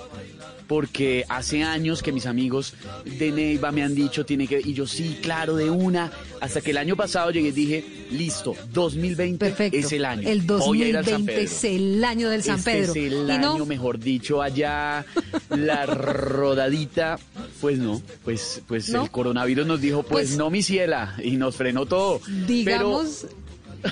[0.66, 2.74] porque hace años que mis amigos
[3.04, 6.72] de Neiva me han dicho tiene que y yo sí, claro, de una, hasta que
[6.72, 10.28] el año pasado llegué y dije, listo, 2020 es el año.
[10.28, 11.44] El Voy a ir al San 2020 Pedro.
[11.56, 12.90] es el año del San Este Pedro.
[12.90, 15.06] es el no, año, mejor dicho, allá
[15.50, 17.18] la rodadita,
[17.60, 19.04] pues no, pues, pues ¿No?
[19.04, 22.20] el coronavirus nos dijo, pues, Pues- no, mi ciela, y nos frenó todo.
[22.48, 23.26] digamos,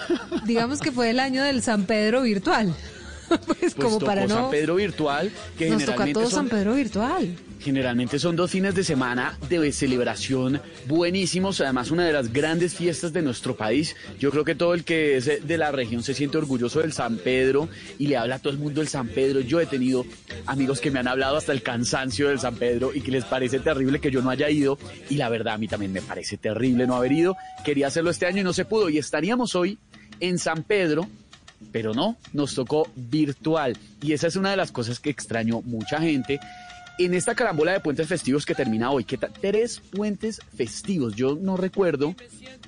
[0.44, 2.74] digamos que fue el año del San Pedro virtual.
[3.28, 4.34] pues Pues como para no.
[4.34, 7.36] San Pedro virtual, que Nos toca todo son- San Pedro virtual.
[7.64, 13.14] Generalmente son dos fines de semana de celebración buenísimos, además una de las grandes fiestas
[13.14, 13.96] de nuestro país.
[14.18, 17.16] Yo creo que todo el que es de la región se siente orgulloso del San
[17.16, 19.40] Pedro y le habla a todo el mundo del San Pedro.
[19.40, 20.04] Yo he tenido
[20.44, 23.60] amigos que me han hablado hasta el cansancio del San Pedro y que les parece
[23.60, 24.78] terrible que yo no haya ido
[25.08, 27.34] y la verdad a mí también me parece terrible no haber ido.
[27.64, 29.78] Quería hacerlo este año y no se pudo y estaríamos hoy
[30.20, 31.08] en San Pedro
[31.72, 33.76] pero no, nos tocó virtual.
[34.02, 36.38] Y esa es una de las cosas que extrañó mucha gente.
[36.96, 39.32] En esta carambola de puentes festivos que termina hoy, ¿qué tal?
[39.32, 41.16] Tres puentes festivos.
[41.16, 42.14] Yo no recuerdo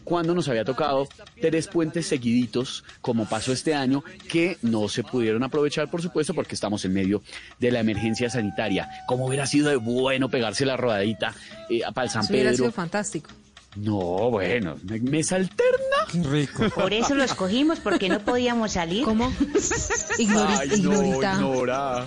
[0.03, 1.09] cuándo nos había tocado
[1.41, 6.57] tres puentes seguiditos, como pasó este año, que no se pudieron aprovechar, por supuesto, porque
[6.57, 7.23] estamos en medio
[7.61, 8.89] de la emergencia sanitaria.
[9.07, 11.33] ¿Cómo hubiera sido de bueno pegarse la rodadita
[11.71, 12.65] eh, para el San Eso hubiera Pedro?
[12.65, 13.31] sido fantástico.
[13.77, 15.77] No, bueno, me- mesa alterna.
[16.11, 16.69] Qué rico.
[16.75, 19.05] Por eso lo escogimos, porque no podíamos salir.
[19.05, 19.27] ¿Cómo?
[20.19, 22.07] Ay, no, ignora.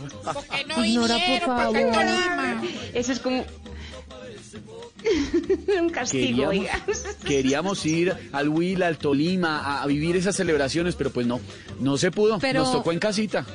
[0.68, 1.74] no Ignora, por vinieron, favor.
[1.92, 2.64] Tolima.
[2.94, 3.46] Eso es como...
[5.80, 6.82] Un castigo, queríamos, oiga.
[7.24, 11.40] queríamos ir al Huila, al Tolima, a, a vivir esas celebraciones, pero pues no,
[11.80, 12.38] no se pudo.
[12.40, 13.46] Pero- Nos tocó en casita.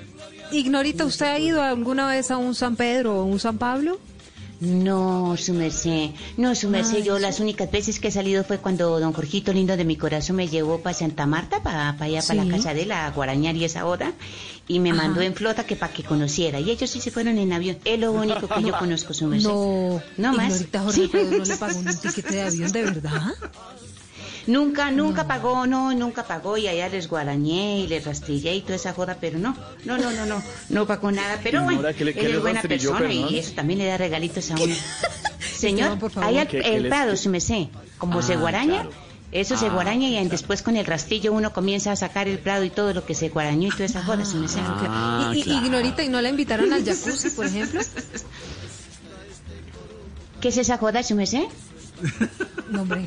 [0.52, 3.98] Ignorita, ¿usted ha ido alguna vez a un San Pedro o un San Pablo?
[4.64, 6.10] No, su merced.
[6.36, 7.02] No, su merced.
[7.04, 10.36] Yo las únicas veces que he salido fue cuando don Jorgito lindo de mi corazón
[10.36, 13.86] me llevó para Santa Marta, para allá, para la casa de la Guarañar y esa
[13.86, 14.12] hora.
[14.66, 15.02] Y me Ajá.
[15.02, 16.58] mandó en flota que para que conociera.
[16.60, 17.78] Y ellos sí se fueron en avión.
[17.84, 19.48] Es lo único que yo conozco, su merced.
[19.48, 20.64] No, No más.
[20.72, 21.10] Jorge Sí.
[21.12, 23.22] No le pagó un tiquete de avión, ¿de verdad?
[24.46, 28.76] Nunca, nunca pagó, no, nunca pagó y allá les guarañé y les rastrillé y toda
[28.76, 32.10] esa joda, pero no, no, no, no, no, no pagó nada, pero bueno, que le-
[32.10, 33.28] él que es buena persona perdón.
[33.30, 34.74] y eso también le da regalitos a uno.
[35.40, 36.28] Señor, Esteban, por favor.
[36.28, 38.90] allá Que- que el les- prado, su mesé, como Ah, se guaraña, claro.
[39.32, 40.28] eso se Ah, guaraña y claro.
[40.28, 43.30] después con el rastrillo uno comienza a sacar el prado y todo lo que se
[43.30, 44.58] guarañó y toda esa joda, su mesé.
[44.62, 45.64] Ah, y, y- claro.
[45.64, 47.80] Ignorita, ¿y no la invitaron al jacuzzi, por ejemplo?
[50.42, 51.48] ¿Qué es esa joda, su mesé?
[52.70, 53.06] No, hombre.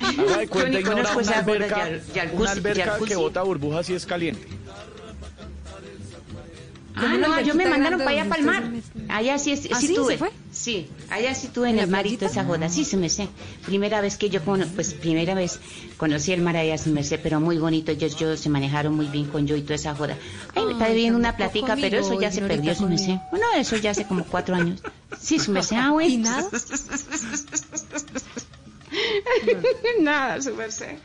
[0.00, 1.88] Haga de cuenta, conozco una esa boda alberca,
[2.34, 4.46] una alberca que bota burbujas y es caliente.
[6.96, 8.72] Ah, una no, yo me mandaron para allá, donde para el mar.
[8.72, 9.94] usted se Allá sí, es- ¿Ah, sí sí?
[9.96, 10.12] tuve.
[10.12, 10.30] ¿Se fue?
[10.52, 12.40] Sí, allá sí tuve en ¿En la el mar y toda playita?
[12.40, 12.68] esa joda.
[12.68, 13.28] Sí, se me sé.
[13.66, 15.58] Primera vez que yo, pues primera vez
[15.96, 17.90] conocí el mar allá, se me sé, pero muy bonito.
[17.90, 20.16] Ellos yo, se manejaron muy bien con yo y toda esa joda.
[20.54, 23.18] Ay, me está debiendo una platica, pero eso ya se perdió, se me sé.
[23.32, 24.80] Bueno, eso ya hace como cuatro años.
[25.20, 25.74] Sí, se me sé.
[25.74, 26.12] Ah, bueno.
[26.12, 26.48] ¿Y nada?
[30.00, 30.96] nada, su merced.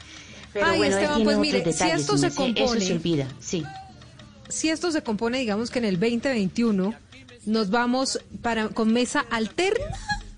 [0.54, 2.28] Pero Ay, bueno, Esteban, pues mire, si esto se.
[2.28, 3.64] Eso compone- se olvida, sí.
[4.48, 6.94] Si esto se compone, digamos que en el 2021
[7.46, 9.86] nos vamos para con mesa alterna.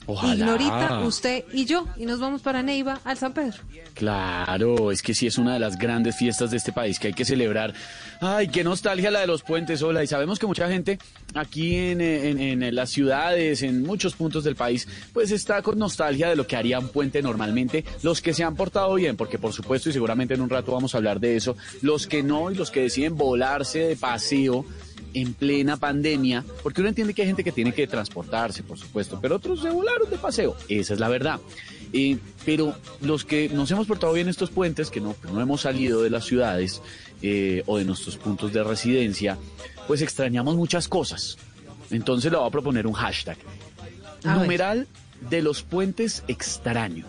[0.08, 0.34] Ojalá.
[0.34, 3.58] Ignorita, usted y yo, y nos vamos para Neiva al San Pedro.
[3.94, 7.14] Claro, es que sí es una de las grandes fiestas de este país que hay
[7.14, 7.74] que celebrar.
[8.20, 10.04] Ay, qué nostalgia la de los puentes, hola.
[10.04, 11.00] Y sabemos que mucha gente
[11.36, 16.30] aquí en, en- en las ciudades, en muchos puntos del país, pues está con nostalgia
[16.30, 17.86] de lo que haría un puente normalmente.
[18.04, 20.94] Los que se han portado bien, porque por supuesto, y seguramente en un rato vamos
[20.94, 24.66] a hablar de eso, los que no y los que deciden volarse de paseo
[25.14, 29.20] en plena pandemia, porque uno entiende que hay gente que tiene que transportarse, por supuesto,
[29.22, 31.40] pero otros se volaron de paseo, esa es la verdad.
[31.94, 36.02] Eh, pero los que nos hemos portado bien estos puentes, que no, no hemos salido
[36.02, 36.82] de las ciudades
[37.22, 39.38] eh, o de nuestros puntos de residencia,
[39.88, 41.38] pues extrañamos muchas cosas.
[41.90, 43.38] Entonces le voy a proponer un hashtag.
[44.24, 44.42] A ver.
[44.44, 44.88] Numeral
[45.30, 47.06] de los puentes extraño.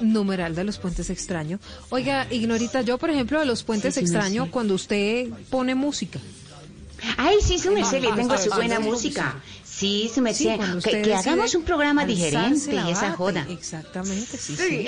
[0.00, 1.58] Numeral de los puentes extraño.
[1.90, 6.18] Oiga, Ignorita, yo por ejemplo de los puentes Sí, extraño cuando usted pone música.
[7.18, 9.36] Ay, sí, su merced, le tengo su buena música.
[9.64, 10.58] Sí, su Sí, merced.
[10.82, 13.46] que, que hagamos un programa diferente y esa joda.
[13.50, 14.86] Exactamente, sí, Sí.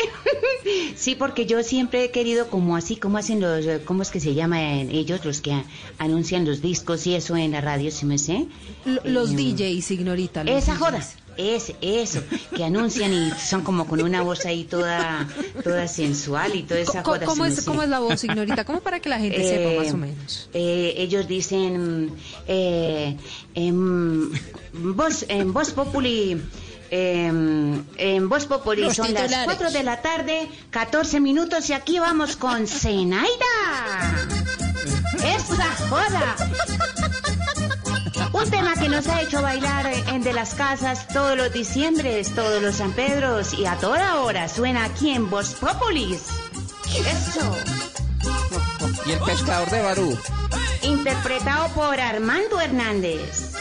[0.97, 1.15] sí.
[1.15, 4.33] Porque yo siempre he querido como así, como hacen los, eh, ¿cómo es que se
[4.35, 5.63] llaman ellos, los que
[5.99, 8.47] anuncian los discos y eso en la radio, si me sé?
[8.87, 10.43] L- Los Eh, DJs, Ignorita.
[10.45, 10.79] los Esa DJs.
[10.81, 11.09] joda,
[11.39, 12.21] ese, eso,
[12.55, 15.27] que anuncian y son como con una voz ahí toda,
[15.65, 17.27] toda sensual y toda esa Co- joda.
[17.27, 17.65] ¿Cómo es.
[17.65, 18.65] ¿Cómo es la voz, Ignorita?
[18.65, 20.51] ¿Cómo para que la gente Eh, sepa más o menos?
[20.53, 22.11] eh, ellos dicen
[22.49, 23.17] eh,
[23.55, 24.31] em,
[24.75, 26.43] voz, en voz populi
[26.91, 29.45] em, en voz populi Los son las titulares.
[29.45, 33.29] 4 de la tarde 14 minutos y aquí vamos con Zenaida
[35.25, 36.37] esa joda
[38.39, 42.63] un tema que nos ha hecho bailar en de las casas todos los diciembres, todos
[42.63, 46.23] los San Pedros y a toda hora suena aquí en Voz Populis.
[46.97, 47.57] Eso.
[49.07, 50.19] Y el pescador de Barú.
[50.83, 53.55] Interpretado por Armando Hernández.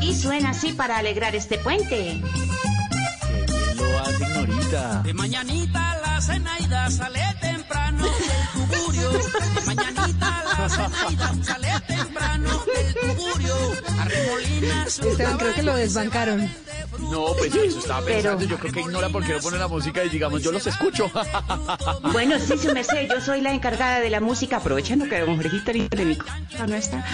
[0.00, 2.22] Y suena así para alegrar este puente.
[3.46, 5.02] ¿Quién lo hace, ignorita?
[5.02, 9.10] De mañanita la Zenaida sale temprano del tugurio.
[9.10, 12.64] De mañanita sale temprano.
[12.64, 13.13] del
[14.86, 16.50] Esteban, creo que lo desbancaron.
[17.10, 18.38] No, pues eso estaba pensando.
[18.38, 21.10] Pero- Yo creo que ignora porque no pone la música y digamos, yo los escucho.
[22.12, 25.64] Bueno, sí, su merced, yo soy la encargada de la música, aprovechando que don Jorgito
[25.70, 26.26] ahorita de mi co-
[26.58, 27.04] Ah, no está.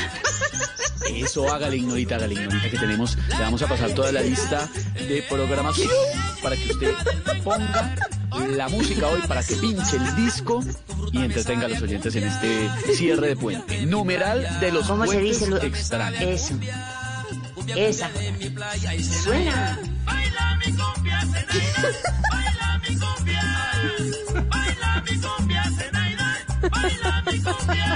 [1.15, 3.17] Eso, hágale, ignorita, hágale, ignorita, que tenemos.
[3.29, 5.89] Le vamos a pasar toda la lista de programación
[6.43, 6.95] para que usted
[7.43, 7.95] ponga
[8.55, 10.63] la música hoy, para que pinche el disco
[11.13, 13.87] y entretenga a los oyentes en este cierre de puente.
[13.87, 15.47] Numeral de los ¿Cómo se dice?
[15.49, 16.50] lo- extraños.
[17.77, 17.77] Eso.
[17.77, 18.11] Esa.
[19.23, 19.79] Suena.
[20.05, 21.93] Baila mi cumbia, Zenaida.
[22.31, 23.43] Baila mi cumbia.
[24.49, 26.29] Baila mi cumbia, Zenaida.
[26.71, 27.89] Baila mi cumbia.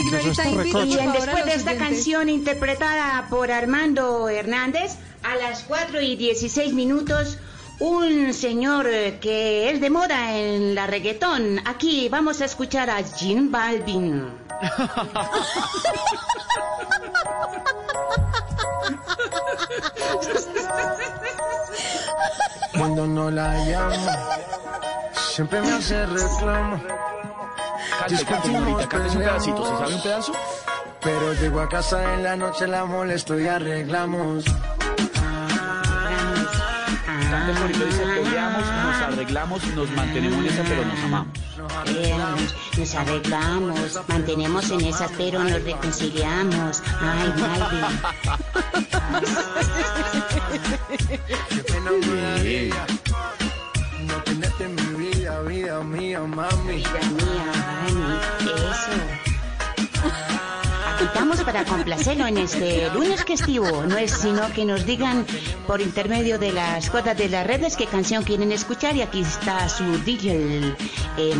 [0.00, 5.36] Ignorita, Y por en- favor a después de esta canción interpretada por Armando Hernández, a
[5.36, 7.38] las 4 y 16 minutos,
[7.80, 11.60] un señor eh, que es de moda en la reggaetón.
[11.64, 14.26] Aquí vamos a escuchar a Jim Balvin.
[22.76, 24.10] Cuando no la llamo,
[25.34, 26.82] siempre me hace reclamo.
[27.98, 29.64] Cante, cante, cántese un pedacito.
[29.64, 30.32] ¿Se sabe un pedazo?
[31.00, 34.44] Pero llego a casa en la noche, la molesto y arreglamos.
[37.30, 38.64] Cante el dice, peleamos,
[39.18, 41.36] arreglamos, nos mantenemos en esa, pero nos amamos.
[41.84, 46.80] Peleamos, nos arreglamos, mantenemos en esas, pero nos reconciliamos.
[47.00, 47.80] Ay, Malvin.
[54.06, 55.42] No tenerte mi vida.
[55.42, 56.84] Vida mía, mami,
[61.48, 63.82] para complacerlo en este lunes festivo.
[63.86, 65.24] No es sino que nos digan
[65.66, 68.94] por intermedio de las cuotas de las redes qué canción quieren escuchar.
[68.96, 70.74] Y aquí está su DJ
[71.16, 71.34] eh,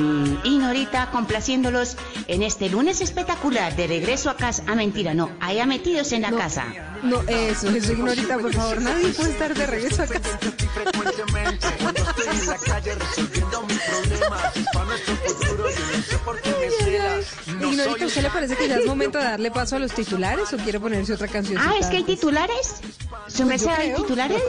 [0.45, 4.63] Inorita complaciéndolos en este lunes espectacular de regreso a casa.
[4.67, 5.31] Ah, mentira, no.
[5.41, 6.65] Allá metidos en la casa.
[7.03, 8.81] No, eso, eso, Ignorita, por favor.
[8.81, 10.39] Nadie puede estar de regreso a casa.
[10.75, 16.03] Frecuentemente, cuando estoy en la calle resolviendo mis problemas, es para nuestro futuro, yo no
[16.03, 17.27] sé por qué me celas.
[17.47, 20.53] No Ignorita, ¿usted le parece que ya es momento de darle paso a los titulares
[20.53, 21.59] o quiere ponerse otra canción?
[21.61, 22.77] Ah, es que hay titulares.
[22.77, 24.03] ¿Su Pues yo merced hay creo.
[24.03, 24.43] titulares?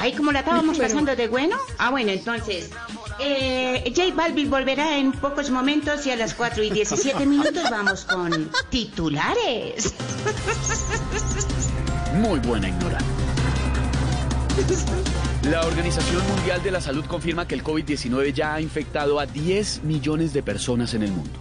[0.00, 1.56] Ay, como la estábamos Pero- pasando de bueno.
[1.78, 2.70] Ah, bueno, entonces.
[3.18, 8.04] Eh, J Balvin volverá en pocos momentos y a las 4 y 17 minutos vamos
[8.04, 9.94] con titulares.
[12.14, 13.04] Muy buena ignorante.
[15.50, 19.82] La Organización Mundial de la Salud confirma que el COVID-19 ya ha infectado a 10
[19.82, 21.40] millones de personas en el mundo.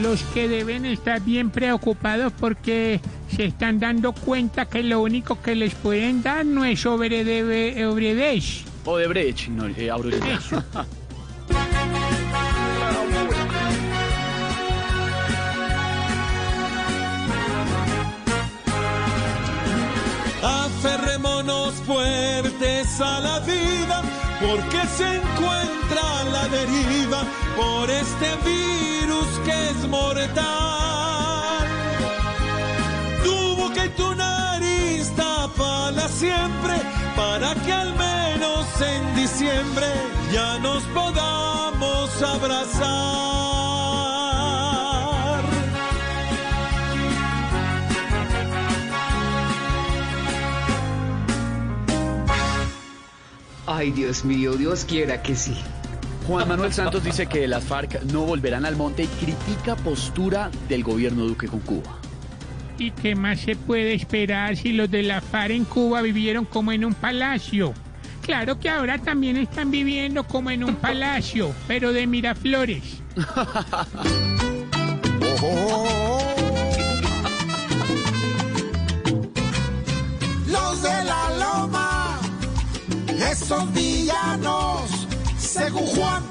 [0.00, 3.00] Los que deben estar bien preocupados porque
[3.34, 8.64] se están dando cuenta que lo único que les pueden dar no es Obrede- Obredesh.
[8.84, 9.90] Odebrecht, no, eh.
[20.42, 24.02] Aferrémonos fuertes a la vida,
[24.40, 27.22] porque se encuentra a la deriva
[27.56, 31.66] por este virus que es mortal.
[33.24, 36.74] Tuvo que tu nariz tapala siempre,
[37.16, 39.86] para que al menos en diciembre
[40.32, 44.17] ya nos podamos abrazar.
[53.70, 55.54] Ay, Dios mío, Dios quiera que sí.
[56.26, 60.82] Juan Manuel Santos dice que las FARC no volverán al monte y critica postura del
[60.82, 61.98] gobierno Duque con Cuba.
[62.78, 66.72] ¿Y qué más se puede esperar si los de la FARC en Cuba vivieron como
[66.72, 67.74] en un palacio?
[68.22, 73.02] Claro que ahora también están viviendo como en un palacio, pero de Miraflores.
[75.20, 75.97] Los
[83.42, 85.06] esos villanos,
[85.38, 86.22] según Juan,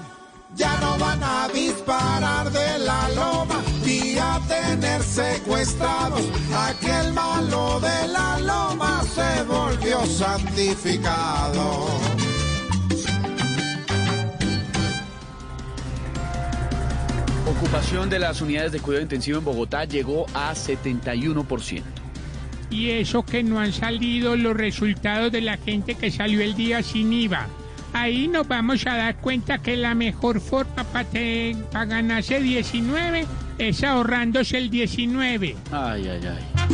[0.56, 6.22] ya no van a disparar de la loma ni a tener secuestrados.
[6.54, 11.88] Aquel malo de la loma se volvió santificado.
[17.50, 22.07] Ocupación de las unidades de cuidado intensivo en Bogotá llegó a 71%.
[22.70, 26.84] Y eso que no han salido los resultados de la gente que salió el día
[26.84, 27.48] sin IVA.
[27.94, 33.26] Ahí nos vamos a dar cuenta que la mejor forma para ganarse 19
[33.58, 35.56] es ahorrándose el 19.
[35.72, 36.68] Ay, ay, ay.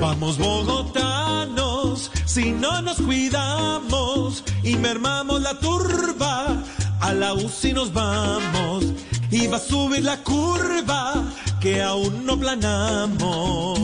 [0.00, 6.62] Vamos bogotanos, si no nos cuidamos y mermamos la turba,
[7.00, 8.84] a la UCI nos vamos
[9.30, 11.24] y va a subir la curva
[11.60, 13.78] que aún no planamos.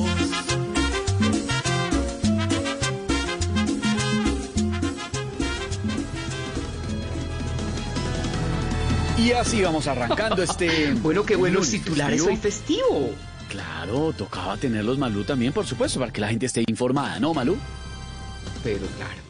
[9.18, 10.92] Y así vamos arrancando este.
[11.02, 13.10] Bueno, qué buenos titulares hoy festivo.
[13.48, 17.56] Claro, tocaba tenerlos Malú también, por supuesto, para que la gente esté informada, ¿no, Malú?
[18.64, 19.20] Pero claro.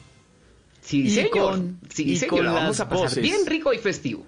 [0.81, 1.31] Sí, Y señor.
[1.33, 2.37] con- sí, y señor.
[2.37, 3.23] con la vamos las a pasar voces.
[3.23, 4.25] bien rico y festivo.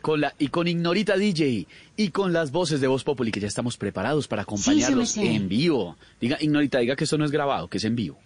[0.00, 3.46] Con la, y con Ignorita DJ y con las voces de Voz Populi que ya
[3.46, 5.96] estamos preparados para acompañarlos Sí, en vivo.
[6.20, 8.18] Diga, Ignorita, diga que eso no es grabado, que es en vivo.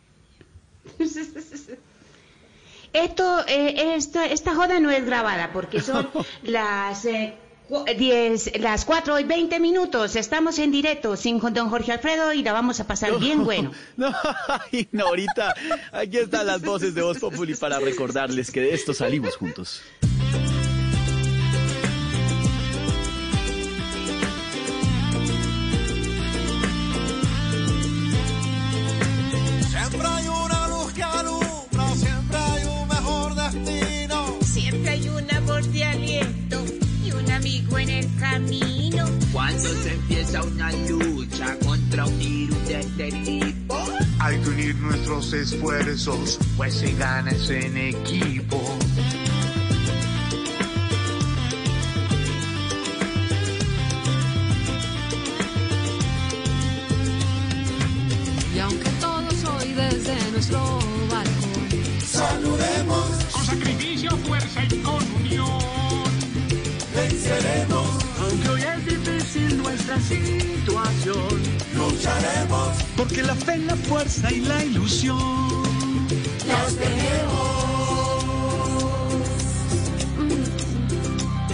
[2.92, 6.08] Esto, eh, esto, esta joda no es grabada porque son
[6.44, 7.34] las eh,
[7.68, 10.16] cu- 10, las 4 y 20 minutos.
[10.16, 13.72] Estamos en directo sin don Jorge Alfredo y la vamos a pasar bien bueno.
[13.98, 14.14] No,
[14.72, 15.54] Ignorita,
[15.92, 19.82] aquí están las voces de Voz Populi para recordarles que de esto salimos juntos.
[39.32, 43.78] Cuando se empieza una lucha contra un virus de este tipo,
[44.18, 48.60] hay que unir nuestros esfuerzos, pues se gana en equipo.
[72.06, 75.18] Lucharemos, Porque la fe, la fuerza y la ilusión.
[76.46, 77.56] las tenemos.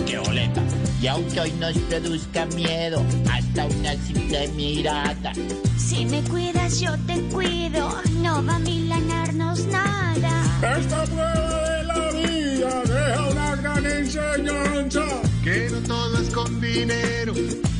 [0.06, 0.62] qué boleta.
[1.00, 5.32] Y aunque hoy nos produzca miedo, hasta una simple mirada.
[5.76, 8.00] Si me cuidas, yo te cuido.
[8.20, 10.44] No va a milanarnos nada.
[10.78, 15.00] Esta prueba de la vida deja una gran enseñanza.
[15.42, 17.32] Que no todo es con dinero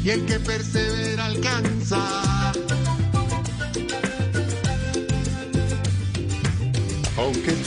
[0.05, 2.42] y el que persevera alcanza.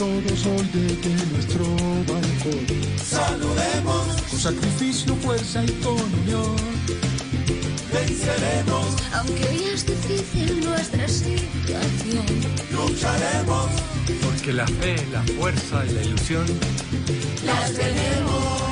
[0.06, 1.64] Todos hoy desde nuestro
[2.06, 2.64] balcón
[2.96, 6.54] saludemos con sacrificio, fuerza y con unión.
[7.92, 12.24] Venceremos, Aunque hoy es difícil nuestra situación.
[12.70, 13.66] lucharemos,
[14.24, 16.46] Porque la fe, la fuerza y la ilusión.
[17.44, 18.62] las tenemos.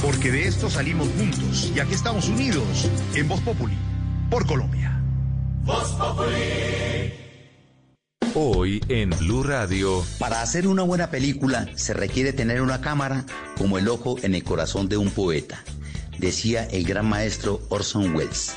[0.00, 3.74] Porque de esto salimos juntos y aquí estamos unidos en Voz Populi
[4.30, 5.02] por Colombia.
[8.34, 10.02] Hoy en Blue Radio.
[10.18, 13.26] Para hacer una buena película se requiere tener una cámara
[13.58, 15.62] como el ojo en el corazón de un poeta,
[16.18, 18.54] decía el gran maestro Orson Welles.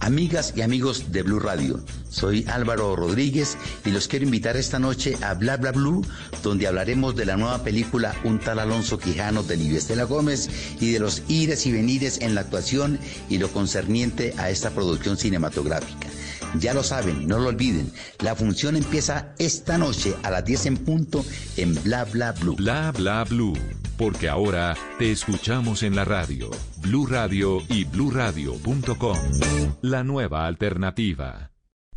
[0.00, 5.16] Amigas y amigos de Blue Radio, soy Álvaro Rodríguez y los quiero invitar esta noche
[5.22, 6.04] a Bla Bla Blue,
[6.42, 10.90] donde hablaremos de la nueva película Un tal Alonso Quijano de Lidia Estela Gómez y
[10.90, 16.08] de los ires y venires en la actuación y lo concerniente a esta producción cinematográfica.
[16.58, 20.76] Ya lo saben, no lo olviden, la función empieza esta noche a las 10 en
[20.78, 21.24] punto
[21.56, 22.56] en Bla Bla Blue.
[22.56, 23.56] Bla bla blue.
[23.96, 26.50] Porque ahora te escuchamos en la radio.
[26.78, 29.18] Blue Radio y bluradio.com.
[29.82, 31.50] La nueva alternativa.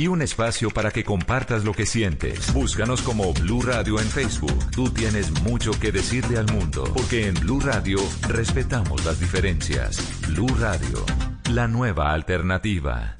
[0.00, 2.54] y un espacio para que compartas lo que sientes.
[2.54, 4.70] Búscanos como Blue Radio en Facebook.
[4.70, 9.98] Tú tienes mucho que decirle al mundo, porque en Blue Radio respetamos las diferencias.
[10.26, 11.04] Blue Radio,
[11.50, 13.18] la nueva alternativa.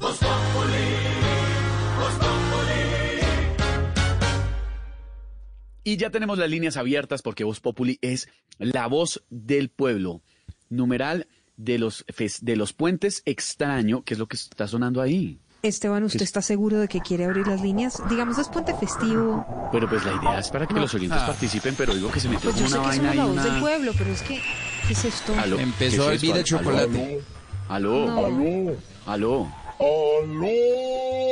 [5.84, 10.23] Y ya tenemos las líneas abiertas porque Voz Populi es la voz del pueblo.
[10.70, 11.26] Numeral
[11.59, 12.07] de los,
[12.41, 15.41] de los puentes extraño, que es lo que está sonando ahí.
[15.62, 18.02] Esteban, ¿usted ¿Qué- está seguro de que quiere abrir las líneas?
[18.08, 19.44] Digamos, es puente festivo.
[19.72, 20.80] Pero pues la idea es para que No.
[20.80, 21.26] los oyentes Ah.
[21.26, 23.16] participen, pero digo que se metió Pues yo como sé una que vaina ahí.
[23.18, 23.60] la voz del Una...
[23.60, 24.40] pueblo, pero es que,
[24.86, 25.34] ¿qué es esto?
[25.39, 26.58] Aló, Empezó ¿qué el es beat de esto?
[26.58, 27.20] chocolate.
[27.68, 28.06] Aló.
[28.06, 28.26] No.
[28.26, 28.76] Aló.
[29.06, 29.48] Aló.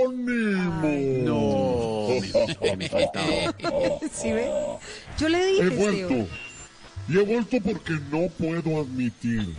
[0.09, 0.89] Anónimo.
[1.25, 2.09] No,
[2.63, 3.55] me, me faltaba.
[4.13, 4.51] ¿Sí ve?
[5.19, 6.03] Yo le He dije, vuelto.
[6.15, 6.29] Esteban.
[7.09, 9.57] Y he vuelto porque no puedo admitir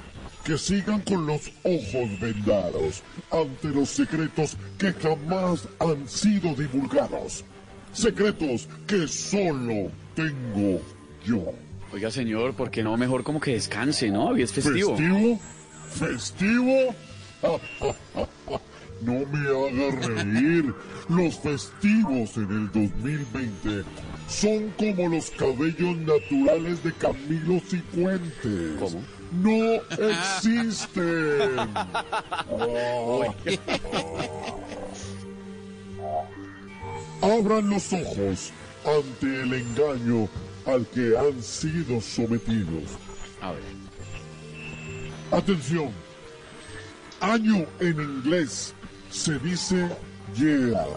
[0.49, 7.45] que sigan con los ojos vendados ante los secretos que jamás han sido divulgados.
[7.93, 10.81] Secretos que solo tengo
[11.23, 11.53] yo.
[11.93, 14.29] Oiga, señor, ¿por qué no mejor como que descanse, no?
[14.29, 14.97] Hoy es festivo.
[14.97, 15.39] ¿Festivo?
[15.91, 16.95] ¿Festivo?
[19.01, 20.73] No me haga reír.
[21.07, 23.85] Los festivos en el 2020
[24.27, 28.77] son como los cabellos naturales de Camilo Cifuentes.
[28.77, 29.01] ¿Cómo?
[29.31, 31.59] No existen.
[37.21, 38.51] Abran los ojos
[38.85, 40.27] ante el engaño
[40.65, 42.85] al que han sido sometidos.
[43.41, 43.61] A ver.
[45.31, 45.91] Atención.
[47.19, 48.73] Año en inglés
[49.11, 49.89] se dice
[50.35, 50.87] year.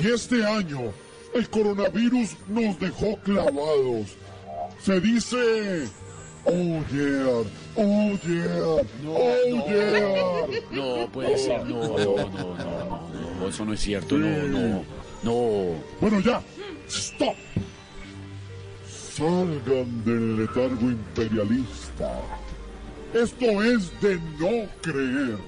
[0.00, 0.92] Y este año
[1.34, 4.16] el coronavirus nos dejó clavados.
[4.82, 5.88] Se dice
[6.46, 7.44] oh yeah,
[7.76, 9.30] oh yeah, oh
[9.68, 10.60] yeah.
[10.70, 14.84] No puede ser, no, no, no, no, no, no, eso no es cierto, no, no,
[15.22, 15.74] no.
[16.00, 16.42] Bueno, ya.
[16.88, 17.34] Stop.
[19.16, 22.20] Salgan del letargo imperialista.
[23.14, 25.38] Esto es de no creer.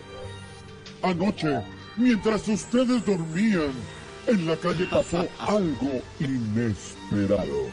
[1.02, 1.60] Anoche,
[1.96, 3.72] mientras ustedes dormían,
[4.26, 7.68] en la calle pasó algo inesperado.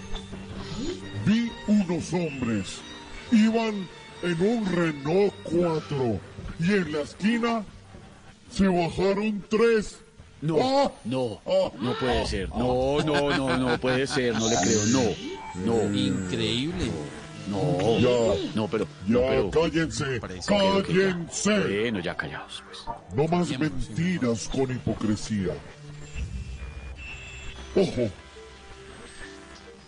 [1.25, 2.81] Vi unos hombres.
[3.35, 3.87] Iban
[4.23, 6.19] en un Renault 4
[6.59, 7.63] y en la esquina
[8.51, 9.99] se bajaron tres.
[10.41, 10.91] No, ¡Ah!
[11.05, 11.41] no,
[11.81, 12.49] no puede ser.
[12.49, 14.33] No, no, no, no puede ser.
[14.35, 14.85] No le creo.
[15.65, 15.95] No, no.
[15.95, 16.85] Increíble.
[17.49, 18.49] No, Ya.
[18.55, 18.85] no, pero.
[19.07, 20.19] Ya, no, pero- cállense, ya.
[20.19, 21.59] cállense.
[21.59, 22.79] Bueno, ya callados, pues.
[23.15, 25.53] No más mentiras con hipocresía.
[27.75, 28.09] Ojo.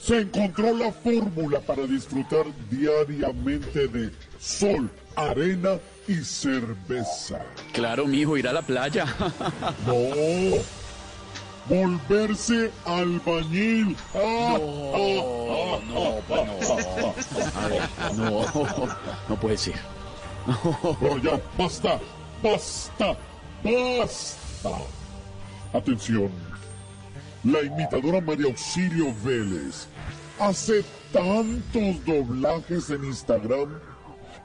[0.07, 7.41] Se encontró la fórmula para disfrutar diariamente de sol, arena y cerveza.
[7.73, 9.05] Claro, mijo, ir a la playa.
[9.85, 9.93] No.
[11.67, 13.97] Volverse albañil.
[14.13, 17.13] No, no, no.
[17.53, 17.81] A ver,
[18.15, 18.45] no,
[19.27, 19.75] no puede ser.
[20.45, 21.99] No, ya, basta,
[22.41, 23.17] basta,
[23.61, 24.77] basta.
[25.73, 26.31] Atención.
[27.43, 29.87] La imitadora María Auxilio Vélez
[30.39, 33.79] hace tantos doblajes en Instagram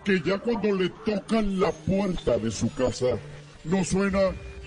[0.04, 3.06] que ya cuando le tocan la puerta de su casa
[3.64, 4.18] no suena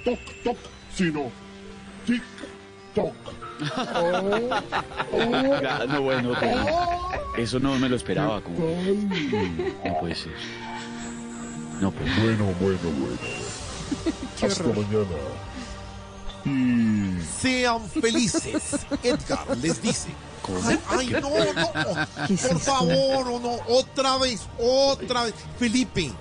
[0.04, 0.58] toc toc,
[0.96, 1.32] sino
[2.06, 2.22] tic
[2.94, 3.14] toc.
[3.58, 4.22] Ah,
[5.88, 6.38] No, bueno, no.
[7.38, 8.42] eso no me lo esperaba.
[8.42, 8.58] Como...
[9.86, 10.34] No puede ser.
[11.80, 12.24] No puede ser.
[12.24, 13.18] Bueno, bueno, bueno.
[14.44, 15.06] Hasta mañana.
[16.46, 17.20] Y...
[17.42, 18.64] Sean felices.
[19.04, 20.10] Edgar les dice.
[20.64, 22.28] Ay, ay, no, no.
[22.28, 23.58] ¿Qué es Por favor, o no.
[23.68, 25.34] Otra vez, otra vez.
[25.58, 26.12] Felipe,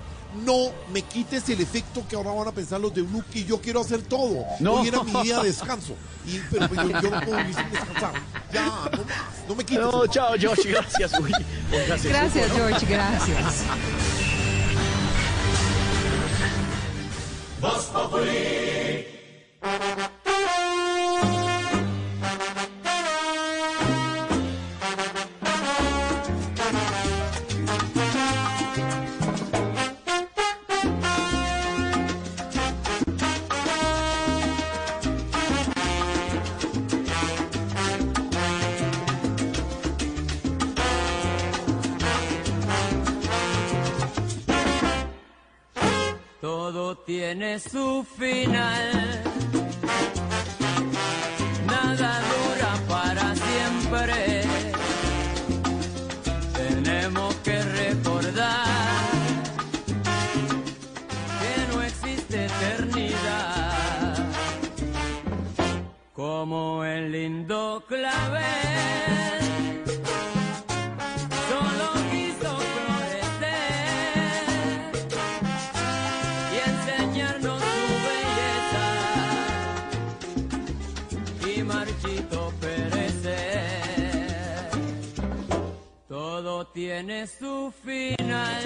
[0.43, 3.61] no me quites el efecto que ahora van a pensar los de Blue que yo
[3.61, 4.45] quiero hacer todo.
[4.59, 4.75] No.
[4.75, 5.93] Hoy era mi día de descanso.
[6.25, 8.13] Y, pero, pero yo, yo no puedo ni sin descansar.
[8.51, 9.47] Ya, no más.
[9.47, 9.83] No me quites.
[9.85, 11.19] No, chao, Josh, gracias.
[11.19, 11.31] Uy,
[11.87, 12.51] Gracias.
[12.51, 13.63] George, gracias.
[46.75, 49.23] Todo tiene su final.
[51.67, 54.43] Nada dura para siempre.
[56.53, 58.65] Tenemos que recordar
[61.39, 64.17] que no existe eternidad.
[66.13, 69.44] Como el lindo clavel.
[86.95, 88.63] Tiene su final,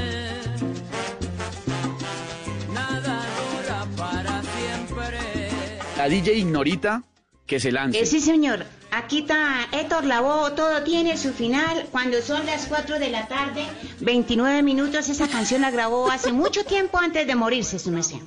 [2.72, 5.50] nada dura para siempre.
[5.98, 7.02] La DJ Ignorita
[7.48, 8.00] que se lance.
[8.00, 8.68] Eh, sí, señor.
[8.92, 11.88] Aquí está Héctor Lavoe, todo tiene su final.
[11.92, 13.66] Cuando son las 4 de la tarde,
[14.02, 18.18] 29 minutos, esa canción la grabó hace mucho tiempo antes de morirse, su merced.